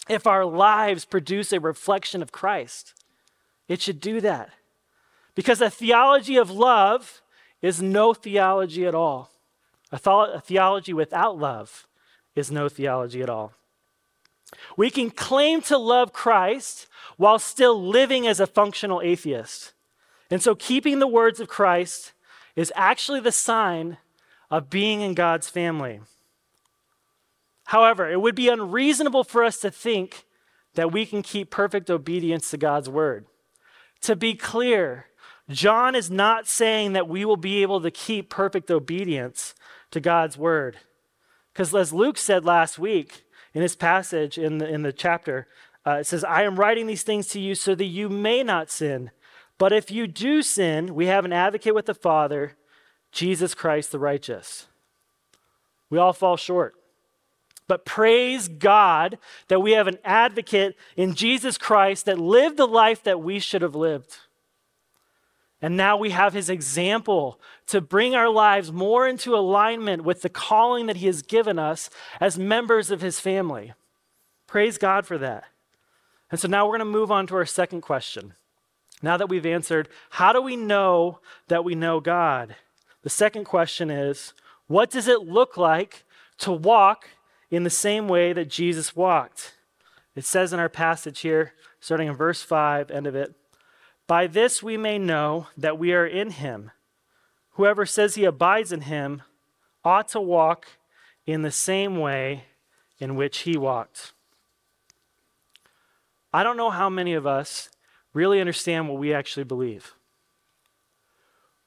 if 0.08 0.26
our 0.26 0.46
lives 0.46 1.06
produce 1.06 1.54
a 1.54 1.60
reflection 1.60 2.22
of 2.22 2.32
Christ. 2.32 2.94
It 3.68 3.82
should 3.82 4.00
do 4.00 4.22
that. 4.22 4.50
Because 5.36 5.62
a 5.62 5.70
theology 5.70 6.38
of 6.38 6.50
love 6.50 7.22
is 7.62 7.82
no 7.82 8.14
theology 8.14 8.86
at 8.86 8.96
all. 8.96 9.32
A, 9.92 10.00
th- 10.00 10.36
a, 10.36 10.42
theology 10.42 10.94
without 10.94 11.38
love 11.38 11.88
is 12.36 12.52
no 12.52 12.70
theology 12.70 13.22
at 13.22 13.30
all. 13.30 13.54
We 14.76 14.90
can 14.90 15.12
claim 15.12 15.62
to 15.64 15.78
love 15.78 16.14
Christ 16.14 16.88
while 17.18 17.40
still 17.40 17.82
living 17.82 18.28
as 18.28 18.40
a 18.40 18.48
functional 18.48 19.02
atheist. 19.02 19.74
And 20.32 20.42
so, 20.42 20.56
keeping 20.56 21.00
the 21.00 21.08
words 21.08 21.40
of 21.40 21.48
Christ 21.48 22.14
is 22.56 22.74
actually 22.76 23.20
the 23.20 23.32
sign 23.32 23.98
of 24.50 24.70
being 24.70 25.02
in 25.02 25.14
God's 25.14 25.50
family. 25.50 26.02
However, 27.70 28.10
it 28.10 28.20
would 28.20 28.34
be 28.34 28.50
unreasonable 28.50 29.24
for 29.24 29.44
us 29.44 29.60
to 29.60 29.70
think 29.70 30.26
that 30.74 30.92
we 30.92 31.06
can 31.06 31.22
keep 31.22 31.52
perfect 31.52 31.92
obedience 31.92 32.50
to 32.50 32.58
God's 32.58 32.90
word. 32.90 33.28
To 34.02 34.16
be 34.16 34.34
clear, 34.34 35.06
John 35.52 35.94
is 35.94 36.10
not 36.10 36.48
saying 36.48 36.94
that 36.94 37.08
we 37.08 37.26
will 37.26 37.38
be 37.38 37.62
able 37.62 37.80
to 37.82 37.92
keep 37.92 38.28
perfect 38.28 38.72
obedience 38.72 39.54
to 39.92 40.00
God's 40.00 40.36
word. 40.36 40.78
Because 41.54 41.76
as 41.76 41.94
Luke 41.94 42.18
said 42.18 42.44
last 42.44 42.80
week 42.80 43.24
in 43.54 43.62
his 43.62 43.76
passage 43.76 44.40
in 44.40 44.58
the, 44.58 44.68
in 44.68 44.82
the 44.82 44.92
chapter, 44.92 45.48
uh, 45.86 45.98
it 46.00 46.08
says, 46.08 46.24
I 46.24 46.42
am 46.42 46.60
writing 46.60 46.88
these 46.88 47.04
things 47.04 47.28
to 47.28 47.40
you 47.40 47.54
so 47.54 47.76
that 47.76 47.86
you 47.86 48.10
may 48.10 48.42
not 48.42 48.72
sin. 48.72 49.12
But 49.60 49.74
if 49.74 49.92
you 49.92 50.08
do 50.08 50.42
sin, 50.42 50.96
we 50.96 51.06
have 51.06 51.24
an 51.24 51.34
advocate 51.34 51.76
with 51.76 51.86
the 51.86 51.94
Father, 51.94 52.58
Jesus 53.12 53.54
Christ 53.54 53.92
the 53.92 54.00
righteous. 54.00 54.66
We 55.92 56.00
all 56.00 56.14
fall 56.14 56.36
short. 56.36 56.74
But 57.70 57.86
praise 57.86 58.48
God 58.48 59.20
that 59.48 59.60
we 59.62 59.74
have 59.74 59.86
an 59.86 60.00
advocate 60.04 60.76
in 60.98 61.14
Jesus 61.14 61.56
Christ 61.56 62.06
that 62.06 62.18
lived 62.18 62.58
the 62.58 62.66
life 62.66 63.04
that 63.04 63.22
we 63.22 63.38
should 63.38 63.62
have 63.62 63.76
lived. 63.76 64.18
And 65.62 65.78
now 65.78 65.96
we 65.96 66.10
have 66.10 66.34
his 66.34 66.50
example 66.50 67.40
to 67.68 67.80
bring 67.80 68.16
our 68.16 68.28
lives 68.28 68.72
more 68.72 69.08
into 69.08 69.36
alignment 69.36 70.04
with 70.04 70.24
the 70.24 70.30
calling 70.30 70.88
that 70.88 70.96
he 70.96 71.06
has 71.06 71.22
given 71.22 71.60
us 71.60 71.92
as 72.20 72.40
members 72.40 72.90
of 72.90 73.02
his 73.02 73.20
family. 73.20 73.74
Praise 74.48 74.80
God 74.80 75.06
for 75.06 75.20
that. 75.20 75.44
And 76.32 76.40
so 76.40 76.48
now 76.48 76.66
we're 76.66 76.78
going 76.78 76.80
to 76.80 76.86
move 76.86 77.12
on 77.12 77.28
to 77.28 77.36
our 77.36 77.46
second 77.46 77.82
question. 77.82 78.34
Now 79.04 79.16
that 79.16 79.30
we've 79.30 79.46
answered, 79.46 79.90
how 80.10 80.34
do 80.34 80.42
we 80.42 80.56
know 80.56 81.20
that 81.50 81.64
we 81.64 81.76
know 81.76 82.00
God? 82.00 82.56
The 83.04 83.12
second 83.12 83.44
question 83.44 83.92
is, 83.92 84.34
what 84.66 84.90
does 84.90 85.08
it 85.08 85.28
look 85.28 85.56
like 85.56 86.04
to 86.40 86.52
walk 86.52 87.10
in 87.52 87.64
the 87.64 87.70
same 87.70 88.08
way 88.08 88.34
that 88.34 88.50
Jesus 88.50 88.96
walked. 88.96 89.56
It 90.16 90.26
says 90.26 90.54
in 90.54 90.60
our 90.60 90.70
passage 90.70 91.22
here, 91.22 91.54
starting 91.80 92.08
in 92.08 92.16
verse 92.16 92.42
5, 92.42 92.92
end 92.92 93.08
of 93.08 93.16
it, 93.16 93.36
By 94.08 94.28
this 94.28 94.62
we 94.62 94.78
may 94.78 94.98
know 94.98 95.48
that 95.58 95.80
we 95.80 95.94
are 95.94 96.06
in 96.06 96.32
him. 96.32 96.72
Whoever 97.52 97.86
says 97.86 98.16
he 98.16 98.26
abides 98.26 98.72
in 98.72 98.82
him 98.82 99.24
ought 99.84 100.08
to 100.10 100.22
walk 100.22 100.68
in 101.26 101.42
the 101.42 101.52
same 101.52 101.98
way 101.98 102.46
in 103.00 103.16
which 103.16 103.40
he 103.40 103.58
walked. 103.58 104.14
I 106.34 106.44
don't 106.44 106.58
know 106.58 106.70
how 106.70 106.90
many 106.90 107.14
of 107.14 107.26
us 107.26 107.70
really 108.14 108.40
understand 108.40 108.88
what 108.88 109.00
we 109.00 109.14
actually 109.14 109.44
believe. 109.44 109.94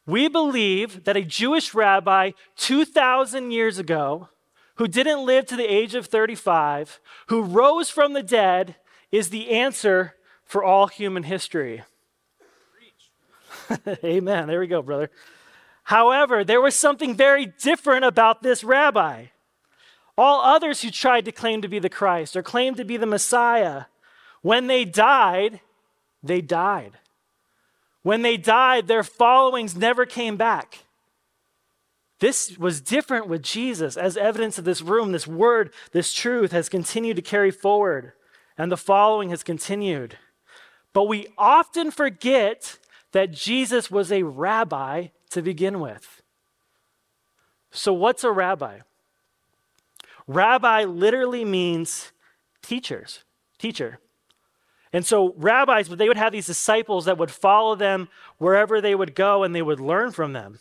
We 0.07 0.29
believe 0.29 1.05
that 1.05 1.17
a 1.17 1.23
Jewish 1.23 1.75
rabbi 1.75 2.33
2,000 2.57 3.51
years 3.51 3.79
ago 3.79 4.29
who 4.77 4.89
didn't 4.89 5.25
live 5.25 5.47
to 5.47 5.57
the 5.57 5.73
age 5.73 5.95
of 5.95 6.07
35, 6.07 7.01
who 7.29 7.43
rose 7.43 7.91
from 7.91 8.13
the 8.13 8.23
dead, 8.23 8.77
is 9.11 9.31
the 9.31 9.51
answer 9.51 10.15
for 10.45 10.65
all 10.65 10.87
human 10.87 11.25
history. 11.25 11.83
Amen. 14.05 14.49
There 14.49 14.61
we 14.61 14.67
go, 14.67 14.83
brother. 14.83 15.11
However, 15.85 16.45
there 16.45 16.61
was 16.61 16.75
something 16.75 17.15
very 17.15 17.47
different 17.47 18.05
about 18.05 18.43
this 18.43 18.65
rabbi. 18.65 19.27
All 20.17 20.41
others 20.43 20.83
who 20.83 20.91
tried 20.91 21.25
to 21.25 21.33
claim 21.33 21.63
to 21.63 21.69
be 21.69 21.79
the 21.79 21.89
Christ 21.89 22.37
or 22.37 22.43
claimed 22.43 22.77
to 22.77 22.85
be 22.85 22.97
the 22.97 23.07
Messiah, 23.07 23.85
when 24.43 24.67
they 24.67 24.85
died, 24.85 25.61
they 26.23 26.41
died. 26.41 26.93
When 28.03 28.23
they 28.23 28.37
died, 28.37 28.89
their 28.89 29.05
followings 29.05 29.77
never 29.77 30.07
came 30.07 30.37
back. 30.37 30.81
This 32.23 32.57
was 32.57 32.81
different 32.81 33.27
with 33.27 33.43
Jesus, 33.43 33.97
as 33.97 34.17
evidence 34.17 34.57
of 34.57 34.65
this 34.65 34.81
room, 34.81 35.11
this 35.11 35.27
word, 35.27 35.75
this 35.91 36.15
truth 36.15 36.53
has 36.53 36.69
continued 36.69 37.17
to 37.17 37.23
carry 37.23 37.51
forward, 37.51 38.13
and 38.57 38.71
the 38.71 38.77
following 38.77 39.31
has 39.31 39.43
continued. 39.43 40.19
But 40.93 41.09
we 41.09 41.27
often 41.37 41.91
forget 41.91 42.79
that 43.11 43.33
Jesus 43.33 43.91
was 43.91 44.13
a 44.13 44.23
rabbi 44.23 45.09
to 45.31 45.43
begin 45.43 45.81
with. 45.81 46.23
So, 47.73 47.93
what's 47.93 48.23
a 48.23 48.31
rabbi? 48.31 48.83
Rabbi 50.29 50.85
literally 50.85 51.45
means 51.45 52.13
teachers, 52.63 53.25
teacher. 53.59 53.99
And 54.93 55.05
so, 55.05 55.35
rabbis, 55.37 55.89
they 55.89 56.07
would 56.07 56.17
have 56.17 56.31
these 56.31 56.47
disciples 56.47 57.07
that 57.07 57.19
would 57.19 57.33
follow 57.33 57.75
them 57.75 58.09
wherever 58.39 58.81
they 58.81 58.95
would 58.95 59.17
go 59.17 59.43
and 59.43 59.53
they 59.53 59.63
would 59.63 59.81
learn 59.81 60.13
from 60.13 60.35
them. 60.35 60.61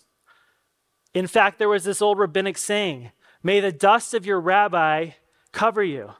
In 1.13 1.27
fact, 1.27 1.59
there 1.59 1.69
was 1.69 1.83
this 1.83 2.01
old 2.01 2.19
rabbinic 2.19 2.57
saying 2.57 3.11
May 3.43 3.59
the 3.59 3.71
dust 3.71 4.13
of 4.13 4.25
your 4.25 4.39
rabbi 4.39 5.11
cover 5.51 5.83
you. 5.83 6.11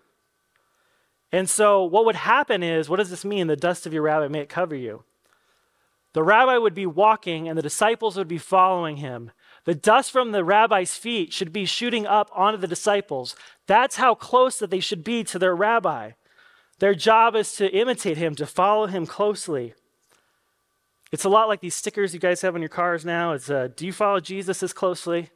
And 1.32 1.50
so, 1.50 1.84
what 1.84 2.06
would 2.06 2.16
happen 2.16 2.62
is, 2.62 2.90
what 2.90 2.98
does 2.98 3.10
this 3.10 3.24
mean? 3.24 3.48
The 3.48 3.56
dust 3.56 3.86
of 3.86 3.94
your 3.94 4.02
rabbi, 4.02 4.28
may 4.28 4.40
it 4.40 4.50
cover 4.50 4.76
you. 4.76 5.04
The 6.14 6.24
rabbi 6.24 6.58
would 6.58 6.74
be 6.74 6.86
walking, 6.86 7.48
and 7.48 7.58
the 7.58 7.62
disciples 7.62 8.18
would 8.18 8.28
be 8.28 8.38
following 8.38 8.98
him. 8.98 9.32
The 9.64 9.76
dust 9.76 10.12
from 10.12 10.32
the 10.32 10.44
rabbi's 10.44 10.96
feet 10.96 11.32
should 11.32 11.54
be 11.54 11.66
shooting 11.66 12.06
up 12.06 12.30
onto 12.34 12.58
the 12.60 12.68
disciples. 12.68 13.36
That's 13.68 13.96
how 13.96 14.16
close 14.16 14.60
that 14.60 14.72
they 14.72 14.82
should 14.82 15.04
be 15.04 15.24
to 15.26 15.40
their 15.40 15.56
rabbi. 15.56 16.12
Their 16.80 16.96
job 16.96 17.36
is 17.36 17.54
to 17.58 17.72
imitate 17.72 18.18
him, 18.18 18.36
to 18.36 18.46
follow 18.46 18.88
him 18.88 19.06
closely. 19.06 19.74
It's 21.12 21.26
a 21.26 21.30
lot 21.30 21.50
like 21.50 21.60
these 21.60 21.76
stickers 21.76 22.14
you 22.14 22.20
guys 22.20 22.42
have 22.42 22.56
on 22.56 22.62
your 22.62 22.70
cars 22.70 23.04
now. 23.04 23.34
It's 23.34 23.50
uh, 23.50 23.68
Do 23.76 23.86
you 23.86 23.92
follow 23.92 24.22
Jesus 24.22 24.64
as 24.64 24.72
closely? 24.72 25.30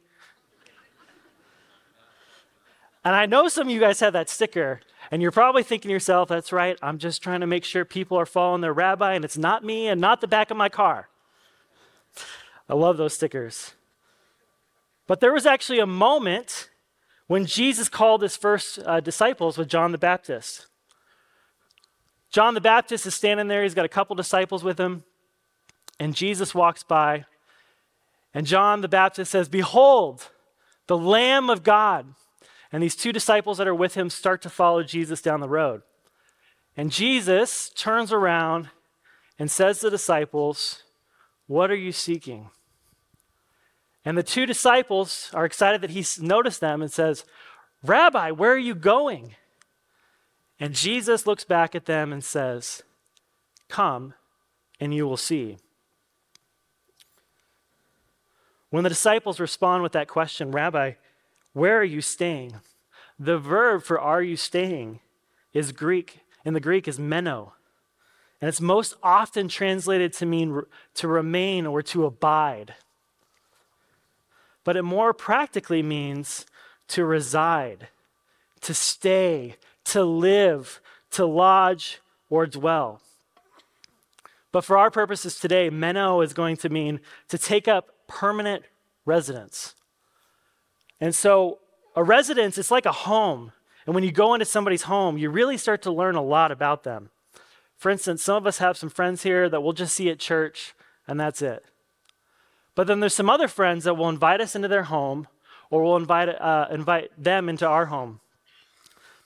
and 3.04 3.14
I 3.14 3.26
know 3.26 3.48
some 3.48 3.68
of 3.68 3.72
you 3.72 3.78
guys 3.78 4.00
have 4.00 4.14
that 4.14 4.30
sticker, 4.30 4.80
and 5.10 5.20
you're 5.20 5.30
probably 5.30 5.62
thinking 5.62 5.90
to 5.90 5.92
yourself, 5.92 6.28
that's 6.28 6.50
right, 6.50 6.78
I'm 6.82 6.98
just 6.98 7.22
trying 7.22 7.40
to 7.40 7.46
make 7.46 7.62
sure 7.62 7.84
people 7.84 8.18
are 8.18 8.26
following 8.26 8.62
their 8.62 8.72
rabbi, 8.72 9.14
and 9.14 9.24
it's 9.24 9.38
not 9.38 9.62
me 9.62 9.86
and 9.86 10.00
not 10.00 10.20
the 10.20 10.26
back 10.26 10.50
of 10.50 10.56
my 10.56 10.68
car. 10.68 11.08
I 12.68 12.74
love 12.74 12.96
those 12.96 13.14
stickers. 13.14 13.74
But 15.06 15.20
there 15.20 15.32
was 15.32 15.46
actually 15.46 15.78
a 15.78 15.86
moment 15.86 16.70
when 17.28 17.46
Jesus 17.46 17.88
called 17.88 18.22
his 18.22 18.36
first 18.36 18.80
uh, 18.84 19.00
disciples 19.00 19.56
with 19.58 19.68
John 19.68 19.92
the 19.92 19.98
Baptist. 19.98 20.66
John 22.30 22.54
the 22.54 22.60
Baptist 22.60 23.06
is 23.06 23.14
standing 23.14 23.46
there, 23.46 23.62
he's 23.62 23.74
got 23.74 23.84
a 23.84 23.88
couple 23.88 24.16
disciples 24.16 24.64
with 24.64 24.80
him, 24.80 25.04
and 25.98 26.14
Jesus 26.14 26.54
walks 26.54 26.82
by, 26.82 27.24
and 28.34 28.46
John 28.46 28.82
the 28.82 28.88
Baptist 28.88 29.30
says, 29.30 29.48
Behold, 29.48 30.28
the 30.86 30.98
Lamb 30.98 31.48
of 31.48 31.62
God. 31.62 32.14
And 32.72 32.82
these 32.82 32.96
two 32.96 33.12
disciples 33.12 33.58
that 33.58 33.68
are 33.68 33.74
with 33.74 33.94
him 33.94 34.10
start 34.10 34.42
to 34.42 34.50
follow 34.50 34.82
Jesus 34.82 35.22
down 35.22 35.40
the 35.40 35.48
road. 35.48 35.82
And 36.76 36.92
Jesus 36.92 37.70
turns 37.70 38.12
around 38.12 38.68
and 39.38 39.50
says 39.50 39.78
to 39.78 39.86
the 39.86 39.92
disciples, 39.92 40.82
What 41.46 41.70
are 41.70 41.76
you 41.76 41.92
seeking? 41.92 42.50
And 44.04 44.16
the 44.16 44.22
two 44.22 44.46
disciples 44.46 45.30
are 45.32 45.44
excited 45.44 45.80
that 45.80 45.90
he's 45.90 46.20
noticed 46.20 46.60
them 46.60 46.82
and 46.82 46.92
says, 46.92 47.24
Rabbi, 47.82 48.30
where 48.30 48.52
are 48.52 48.58
you 48.58 48.74
going? 48.74 49.34
And 50.60 50.74
Jesus 50.74 51.26
looks 51.26 51.44
back 51.44 51.74
at 51.74 51.86
them 51.86 52.12
and 52.12 52.22
says, 52.22 52.82
Come 53.68 54.14
and 54.78 54.94
you 54.94 55.06
will 55.06 55.16
see. 55.16 55.58
When 58.70 58.82
the 58.82 58.88
disciples 58.88 59.40
respond 59.40 59.82
with 59.82 59.92
that 59.92 60.08
question, 60.08 60.50
Rabbi, 60.50 60.92
where 61.52 61.78
are 61.78 61.84
you 61.84 62.00
staying? 62.00 62.54
The 63.18 63.38
verb 63.38 63.82
for 63.82 63.98
are 63.98 64.22
you 64.22 64.36
staying 64.36 65.00
is 65.52 65.72
Greek, 65.72 66.20
and 66.44 66.54
the 66.54 66.60
Greek 66.60 66.86
is 66.86 66.98
meno. 66.98 67.54
And 68.40 68.48
it's 68.48 68.60
most 68.60 68.94
often 69.02 69.48
translated 69.48 70.12
to 70.14 70.26
mean 70.26 70.62
to 70.94 71.08
remain 71.08 71.66
or 71.66 71.80
to 71.82 72.04
abide 72.04 72.74
but 74.66 74.76
it 74.76 74.82
more 74.82 75.14
practically 75.14 75.80
means 75.80 76.44
to 76.88 77.04
reside, 77.04 77.86
to 78.60 78.74
stay, 78.74 79.54
to 79.84 80.02
live, 80.02 80.80
to 81.12 81.24
lodge, 81.24 82.00
or 82.28 82.48
dwell. 82.48 83.00
But 84.50 84.64
for 84.64 84.76
our 84.76 84.90
purposes 84.90 85.38
today, 85.38 85.70
meno 85.70 86.20
is 86.20 86.32
going 86.32 86.56
to 86.56 86.68
mean 86.68 86.98
to 87.28 87.38
take 87.38 87.68
up 87.68 87.90
permanent 88.06 88.64
residence. 89.04 89.74
And 91.00 91.14
so 91.14 91.58
a 91.94 92.02
residence 92.02 92.58
is 92.58 92.70
like 92.70 92.86
a 92.86 92.92
home. 92.92 93.52
And 93.86 93.94
when 93.94 94.04
you 94.04 94.12
go 94.12 94.34
into 94.34 94.44
somebody's 94.44 94.82
home, 94.82 95.16
you 95.16 95.30
really 95.30 95.56
start 95.56 95.82
to 95.82 95.92
learn 95.92 96.16
a 96.16 96.22
lot 96.22 96.50
about 96.50 96.82
them. 96.84 97.10
For 97.76 97.90
instance, 97.90 98.22
some 98.22 98.36
of 98.36 98.46
us 98.46 98.58
have 98.58 98.76
some 98.76 98.88
friends 98.88 99.22
here 99.22 99.48
that 99.48 99.62
we'll 99.62 99.72
just 99.72 99.94
see 99.94 100.10
at 100.10 100.18
church, 100.18 100.74
and 101.06 101.20
that's 101.20 101.42
it. 101.42 101.64
But 102.74 102.86
then 102.86 103.00
there's 103.00 103.14
some 103.14 103.30
other 103.30 103.48
friends 103.48 103.84
that 103.84 103.94
will 103.94 104.08
invite 104.08 104.40
us 104.40 104.54
into 104.54 104.68
their 104.68 104.84
home 104.84 105.28
or 105.70 105.82
will 105.82 105.96
invite, 105.96 106.28
uh, 106.28 106.68
invite 106.70 107.10
them 107.16 107.48
into 107.48 107.66
our 107.66 107.86
home. 107.86 108.20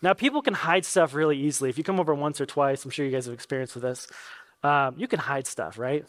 Now, 0.02 0.14
people 0.14 0.40
can 0.40 0.54
hide 0.54 0.84
stuff 0.84 1.14
really 1.14 1.38
easily. 1.38 1.68
If 1.68 1.76
you 1.76 1.84
come 1.84 2.00
over 2.00 2.14
once 2.14 2.40
or 2.40 2.46
twice, 2.46 2.84
I'm 2.84 2.90
sure 2.90 3.04
you 3.04 3.12
guys 3.12 3.26
have 3.26 3.34
experienced 3.34 3.74
with 3.74 3.82
this, 3.82 4.06
um, 4.62 4.94
you 4.96 5.06
can 5.06 5.18
hide 5.18 5.46
stuff, 5.46 5.78
right? 5.78 6.04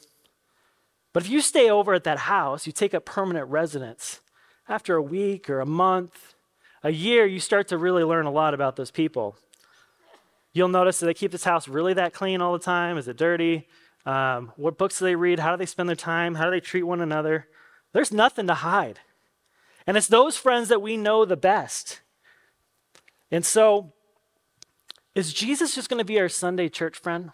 But 1.13 1.23
if 1.23 1.29
you 1.29 1.41
stay 1.41 1.69
over 1.69 1.93
at 1.93 2.03
that 2.05 2.19
house, 2.19 2.65
you 2.65 2.71
take 2.71 2.93
up 2.93 3.05
permanent 3.05 3.49
residence. 3.49 4.21
After 4.67 4.95
a 4.95 5.01
week 5.01 5.49
or 5.49 5.59
a 5.59 5.65
month, 5.65 6.33
a 6.83 6.91
year, 6.91 7.25
you 7.25 7.39
start 7.39 7.67
to 7.69 7.77
really 7.77 8.03
learn 8.03 8.25
a 8.25 8.31
lot 8.31 8.53
about 8.53 8.75
those 8.75 8.91
people. 8.91 9.35
You'll 10.53 10.69
notice 10.69 10.99
that 10.99 11.05
they 11.05 11.13
keep 11.13 11.31
this 11.31 11.43
house 11.43 11.67
really 11.67 11.93
that 11.93 12.13
clean 12.13 12.41
all 12.41 12.53
the 12.53 12.59
time? 12.59 12.97
Is 12.97 13.07
it 13.07 13.17
dirty? 13.17 13.67
Um, 14.05 14.51
what 14.55 14.77
books 14.77 14.99
do 14.99 15.05
they 15.05 15.15
read? 15.15 15.39
How 15.39 15.51
do 15.51 15.57
they 15.57 15.65
spend 15.65 15.87
their 15.87 15.95
time? 15.95 16.35
How 16.35 16.45
do 16.45 16.51
they 16.51 16.59
treat 16.59 16.83
one 16.83 17.01
another? 17.01 17.47
There's 17.93 18.11
nothing 18.11 18.47
to 18.47 18.55
hide. 18.55 18.99
And 19.85 19.97
it's 19.97 20.07
those 20.07 20.37
friends 20.37 20.69
that 20.69 20.81
we 20.81 20.97
know 20.97 21.25
the 21.25 21.37
best. 21.37 22.01
And 23.29 23.45
so, 23.45 23.93
is 25.15 25.33
Jesus 25.33 25.75
just 25.75 25.89
going 25.89 25.99
to 25.99 26.05
be 26.05 26.19
our 26.19 26.29
Sunday 26.29 26.69
church 26.69 26.97
friend? 26.97 27.31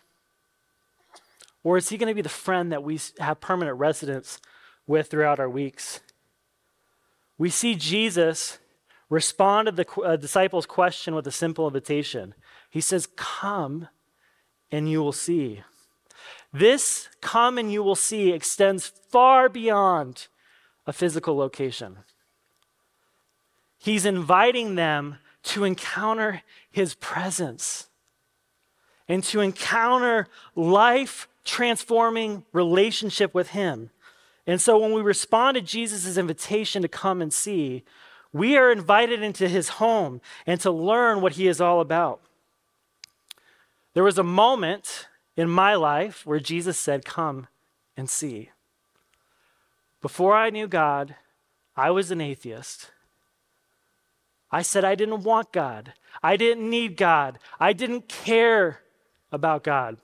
Or 1.68 1.76
is 1.76 1.90
he 1.90 1.98
going 1.98 2.08
to 2.08 2.16
be 2.16 2.22
the 2.22 2.30
friend 2.30 2.72
that 2.72 2.82
we 2.82 2.98
have 3.20 3.42
permanent 3.42 3.78
residence 3.78 4.40
with 4.88 5.10
throughout 5.10 5.38
our 5.38 5.50
weeks? 5.50 6.00
We 7.38 7.50
see 7.50 7.76
Jesus 7.76 8.58
respond 9.10 9.66
to 9.66 9.74
the 9.74 10.02
uh, 10.02 10.16
disciples' 10.16 10.66
question 10.66 11.14
with 11.14 11.28
a 11.28 11.32
simple 11.32 11.68
invitation. 11.68 12.36
He 12.70 12.80
says, 12.80 13.10
Come 13.18 13.90
and 14.72 14.90
you 14.90 15.04
will 15.04 15.12
see. 15.12 15.62
This, 16.54 17.10
come 17.20 17.58
and 17.58 17.70
you 17.70 17.84
will 17.84 17.96
see, 17.96 18.32
extends 18.32 18.88
far 18.88 19.50
beyond 19.50 20.28
a 20.86 20.94
physical 20.94 21.36
location. 21.36 21.98
He's 23.78 24.06
inviting 24.06 24.76
them 24.76 25.18
to 25.44 25.66
encounter 25.66 26.44
his 26.72 26.94
presence 26.94 27.90
and 29.10 29.22
to 29.26 29.42
encounter 29.42 30.28
life 30.56 31.28
transforming 31.48 32.44
relationship 32.54 33.34
with 33.34 33.50
him. 33.50 33.90
And 34.46 34.62
so 34.62 34.78
when 34.78 34.94
we 34.94 35.02
respond 35.02 35.56
to 35.56 35.62
Jesus' 35.62 36.18
invitation 36.18 36.82
to 36.84 36.88
come 36.88 37.22
and 37.22 37.34
see, 37.34 37.84
we 38.32 38.56
are 38.58 38.72
invited 38.72 39.24
into 39.24 39.48
his 39.48 39.70
home 39.70 40.22
and 40.46 40.62
to 40.62 40.70
learn 40.70 41.22
what 41.22 41.34
he 41.34 41.48
is 41.48 41.60
all 41.60 41.82
about. 41.82 42.22
There 43.94 44.04
was 44.04 44.18
a 44.18 44.24
moment 44.24 45.08
in 45.36 45.50
my 45.50 45.76
life 45.76 46.26
where 46.26 46.40
Jesus 46.40 46.78
said, 46.78 47.04
Come 47.04 47.48
and 47.96 48.10
see. 48.10 48.52
Before 50.02 50.36
I 50.36 50.50
knew 50.50 50.68
God, 50.68 51.16
I 51.76 51.90
was 51.90 52.12
an 52.12 52.22
atheist. 52.22 52.92
I 54.52 54.62
said 54.62 54.86
I 54.86 54.96
didn't 54.96 55.24
want 55.24 55.52
God. 55.52 55.94
I 56.22 56.38
didn't 56.38 56.70
need 56.70 56.96
God. 56.96 57.40
I 57.60 57.74
didn't 57.74 58.08
care 58.08 58.82
about 59.32 59.64
God. 59.64 59.98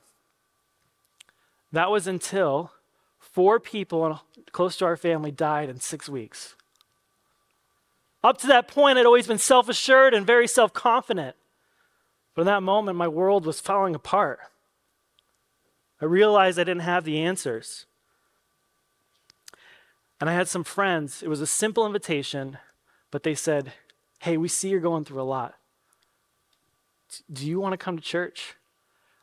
That 1.73 1.89
was 1.89 2.05
until 2.05 2.71
four 3.19 3.59
people 3.59 4.21
close 4.51 4.77
to 4.77 4.85
our 4.85 4.95
family 4.95 5.31
died 5.31 5.69
in 5.69 5.79
six 5.79 6.07
weeks. 6.07 6.55
Up 8.23 8.37
to 8.37 8.47
that 8.47 8.67
point, 8.67 8.97
I'd 8.97 9.07
always 9.07 9.27
been 9.27 9.39
self 9.39 9.67
assured 9.67 10.13
and 10.13 10.25
very 10.25 10.47
self 10.47 10.71
confident. 10.71 11.35
But 12.35 12.43
in 12.43 12.45
that 12.45 12.63
moment, 12.63 12.97
my 12.97 13.07
world 13.07 13.45
was 13.45 13.59
falling 13.59 13.95
apart. 13.95 14.39
I 15.99 16.05
realized 16.05 16.59
I 16.59 16.63
didn't 16.63 16.81
have 16.81 17.05
the 17.05 17.19
answers. 17.19 17.85
And 20.21 20.29
I 20.29 20.33
had 20.33 20.47
some 20.47 20.63
friends, 20.63 21.21
it 21.21 21.27
was 21.27 21.41
a 21.41 21.47
simple 21.47 21.85
invitation, 21.85 22.59
but 23.11 23.23
they 23.23 23.35
said, 23.35 23.73
Hey, 24.19 24.37
we 24.37 24.47
see 24.47 24.69
you're 24.69 24.79
going 24.79 25.05
through 25.05 25.21
a 25.21 25.23
lot. 25.23 25.55
Do 27.31 27.47
you 27.47 27.59
want 27.59 27.73
to 27.73 27.77
come 27.77 27.97
to 27.97 28.03
church? 28.03 28.55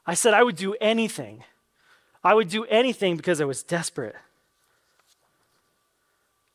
I 0.04 0.14
said, 0.14 0.34
I 0.34 0.42
would 0.42 0.56
do 0.56 0.74
anything. 0.80 1.44
I 2.22 2.34
would 2.34 2.48
do 2.48 2.64
anything 2.66 3.16
because 3.16 3.40
I 3.40 3.44
was 3.44 3.62
desperate. 3.62 4.16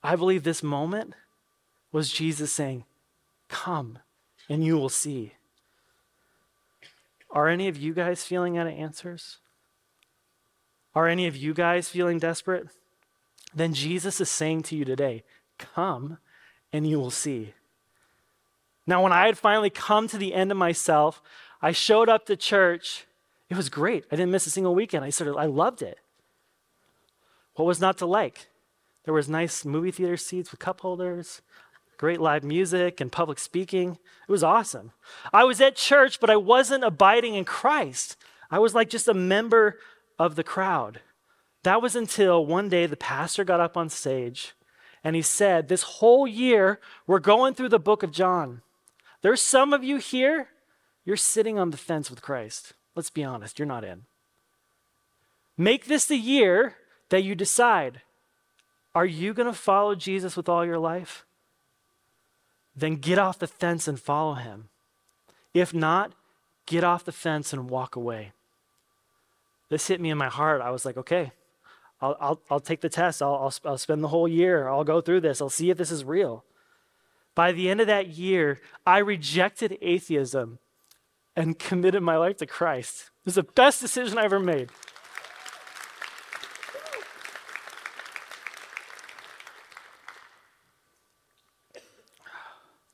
I 0.03 0.15
believe 0.15 0.43
this 0.43 0.61
moment 0.61 1.13
was 1.91 2.11
Jesus 2.11 2.51
saying, 2.51 2.83
Come 3.47 3.99
and 4.47 4.63
you 4.63 4.77
will 4.77 4.89
see. 4.89 5.33
Are 7.31 7.47
any 7.47 7.67
of 7.67 7.77
you 7.77 7.93
guys 7.93 8.23
feeling 8.23 8.57
out 8.57 8.67
of 8.67 8.73
answers? 8.73 9.37
Are 10.93 11.07
any 11.07 11.27
of 11.27 11.35
you 11.35 11.53
guys 11.53 11.89
feeling 11.89 12.19
desperate? 12.19 12.67
Then 13.53 13.73
Jesus 13.73 14.21
is 14.21 14.29
saying 14.29 14.63
to 14.63 14.75
you 14.75 14.85
today, 14.85 15.23
Come 15.57 16.19
and 16.71 16.87
you 16.87 16.99
will 16.99 17.11
see. 17.11 17.53
Now, 18.87 19.01
when 19.01 19.13
I 19.13 19.25
had 19.25 19.37
finally 19.37 19.69
come 19.69 20.07
to 20.09 20.17
the 20.17 20.33
end 20.33 20.51
of 20.51 20.57
myself, 20.57 21.21
I 21.61 21.71
showed 21.71 22.09
up 22.09 22.25
to 22.27 22.35
church. 22.35 23.07
It 23.49 23.57
was 23.57 23.69
great. 23.69 24.05
I 24.11 24.15
didn't 24.15 24.31
miss 24.31 24.47
a 24.47 24.51
single 24.51 24.75
weekend. 24.75 25.05
I 25.05 25.09
sort 25.09 25.29
of 25.29 25.37
I 25.37 25.45
loved 25.45 25.81
it. 25.81 25.99
What 27.55 27.65
was 27.65 27.79
not 27.79 27.97
to 27.99 28.05
like? 28.05 28.47
There 29.05 29.13
was 29.13 29.29
nice 29.29 29.63
movie 29.63 29.91
theater 29.91 30.17
seats 30.17 30.51
with 30.51 30.59
cup 30.59 30.81
holders, 30.81 31.41
great 31.97 32.19
live 32.19 32.43
music 32.43 32.99
and 32.99 33.11
public 33.11 33.39
speaking. 33.39 33.97
It 34.27 34.31
was 34.31 34.43
awesome. 34.43 34.91
I 35.31 35.43
was 35.43 35.61
at 35.61 35.75
church, 35.75 36.19
but 36.19 36.29
I 36.29 36.35
wasn't 36.35 36.83
abiding 36.83 37.35
in 37.35 37.45
Christ. 37.45 38.17
I 38.49 38.59
was 38.59 38.73
like 38.73 38.89
just 38.89 39.07
a 39.07 39.13
member 39.13 39.79
of 40.17 40.35
the 40.35 40.43
crowd. 40.43 41.01
That 41.63 41.81
was 41.81 41.95
until 41.95 42.45
one 42.45 42.69
day 42.69 42.85
the 42.85 42.97
pastor 42.97 43.43
got 43.43 43.59
up 43.59 43.77
on 43.77 43.89
stage 43.89 44.53
and 45.03 45.15
he 45.15 45.21
said, 45.21 45.67
This 45.67 45.83
whole 45.83 46.27
year, 46.27 46.79
we're 47.05 47.19
going 47.19 47.53
through 47.53 47.69
the 47.69 47.79
book 47.79 48.03
of 48.03 48.11
John. 48.11 48.61
There's 49.21 49.41
some 49.41 49.73
of 49.73 49.83
you 49.83 49.97
here, 49.97 50.49
you're 51.05 51.15
sitting 51.15 51.57
on 51.57 51.69
the 51.69 51.77
fence 51.77 52.09
with 52.09 52.21
Christ. 52.21 52.73
Let's 52.95 53.09
be 53.09 53.23
honest, 53.23 53.59
you're 53.59 53.65
not 53.65 53.83
in. 53.83 54.03
Make 55.57 55.85
this 55.85 56.05
the 56.05 56.17
year 56.17 56.75
that 57.09 57.23
you 57.23 57.35
decide 57.35 58.01
are 58.93 59.05
you 59.05 59.33
going 59.33 59.47
to 59.47 59.53
follow 59.53 59.93
Jesus 59.93 60.37
with 60.37 60.47
all 60.47 60.65
your 60.65 60.79
life? 60.79 61.25
Then 62.73 62.95
get 62.95 63.19
off 63.19 63.37
the 63.37 63.47
fence 63.47 63.89
and 63.89 63.99
follow 63.99 64.35
him. 64.35 64.69
If 65.53 65.73
not, 65.73 66.13
get 66.65 66.85
off 66.85 67.03
the 67.03 67.11
fence 67.11 67.51
and 67.51 67.69
walk 67.69 67.97
away. 67.97 68.31
This 69.69 69.87
hit 69.87 69.99
me 69.99 70.11
in 70.11 70.17
my 70.17 70.29
heart. 70.29 70.61
I 70.61 70.71
was 70.71 70.85
like, 70.85 70.95
okay, 70.95 71.33
I'll, 72.01 72.15
I'll, 72.21 72.41
I'll 72.49 72.59
take 72.61 72.79
the 72.79 72.89
test. 72.89 73.21
I'll, 73.21 73.35
I'll, 73.35 73.53
I'll 73.71 73.77
spend 73.77 74.01
the 74.01 74.09
whole 74.09 74.29
year. 74.29 74.69
I'll 74.69 74.85
go 74.85 75.01
through 75.01 75.21
this. 75.21 75.41
I'll 75.41 75.49
see 75.49 75.69
if 75.69 75.77
this 75.77 75.91
is 75.91 76.05
real. 76.05 76.45
By 77.33 77.51
the 77.51 77.69
end 77.69 77.81
of 77.81 77.87
that 77.87 78.07
year, 78.07 78.61
I 78.85 78.99
rejected 78.99 79.77
atheism 79.81 80.59
and 81.35 81.59
committed 81.59 82.01
my 82.01 82.17
life 82.17 82.37
to 82.37 82.45
Christ. 82.45 83.11
It 83.21 83.25
was 83.25 83.35
the 83.35 83.43
best 83.43 83.81
decision 83.81 84.17
I 84.17 84.23
ever 84.23 84.39
made. 84.39 84.69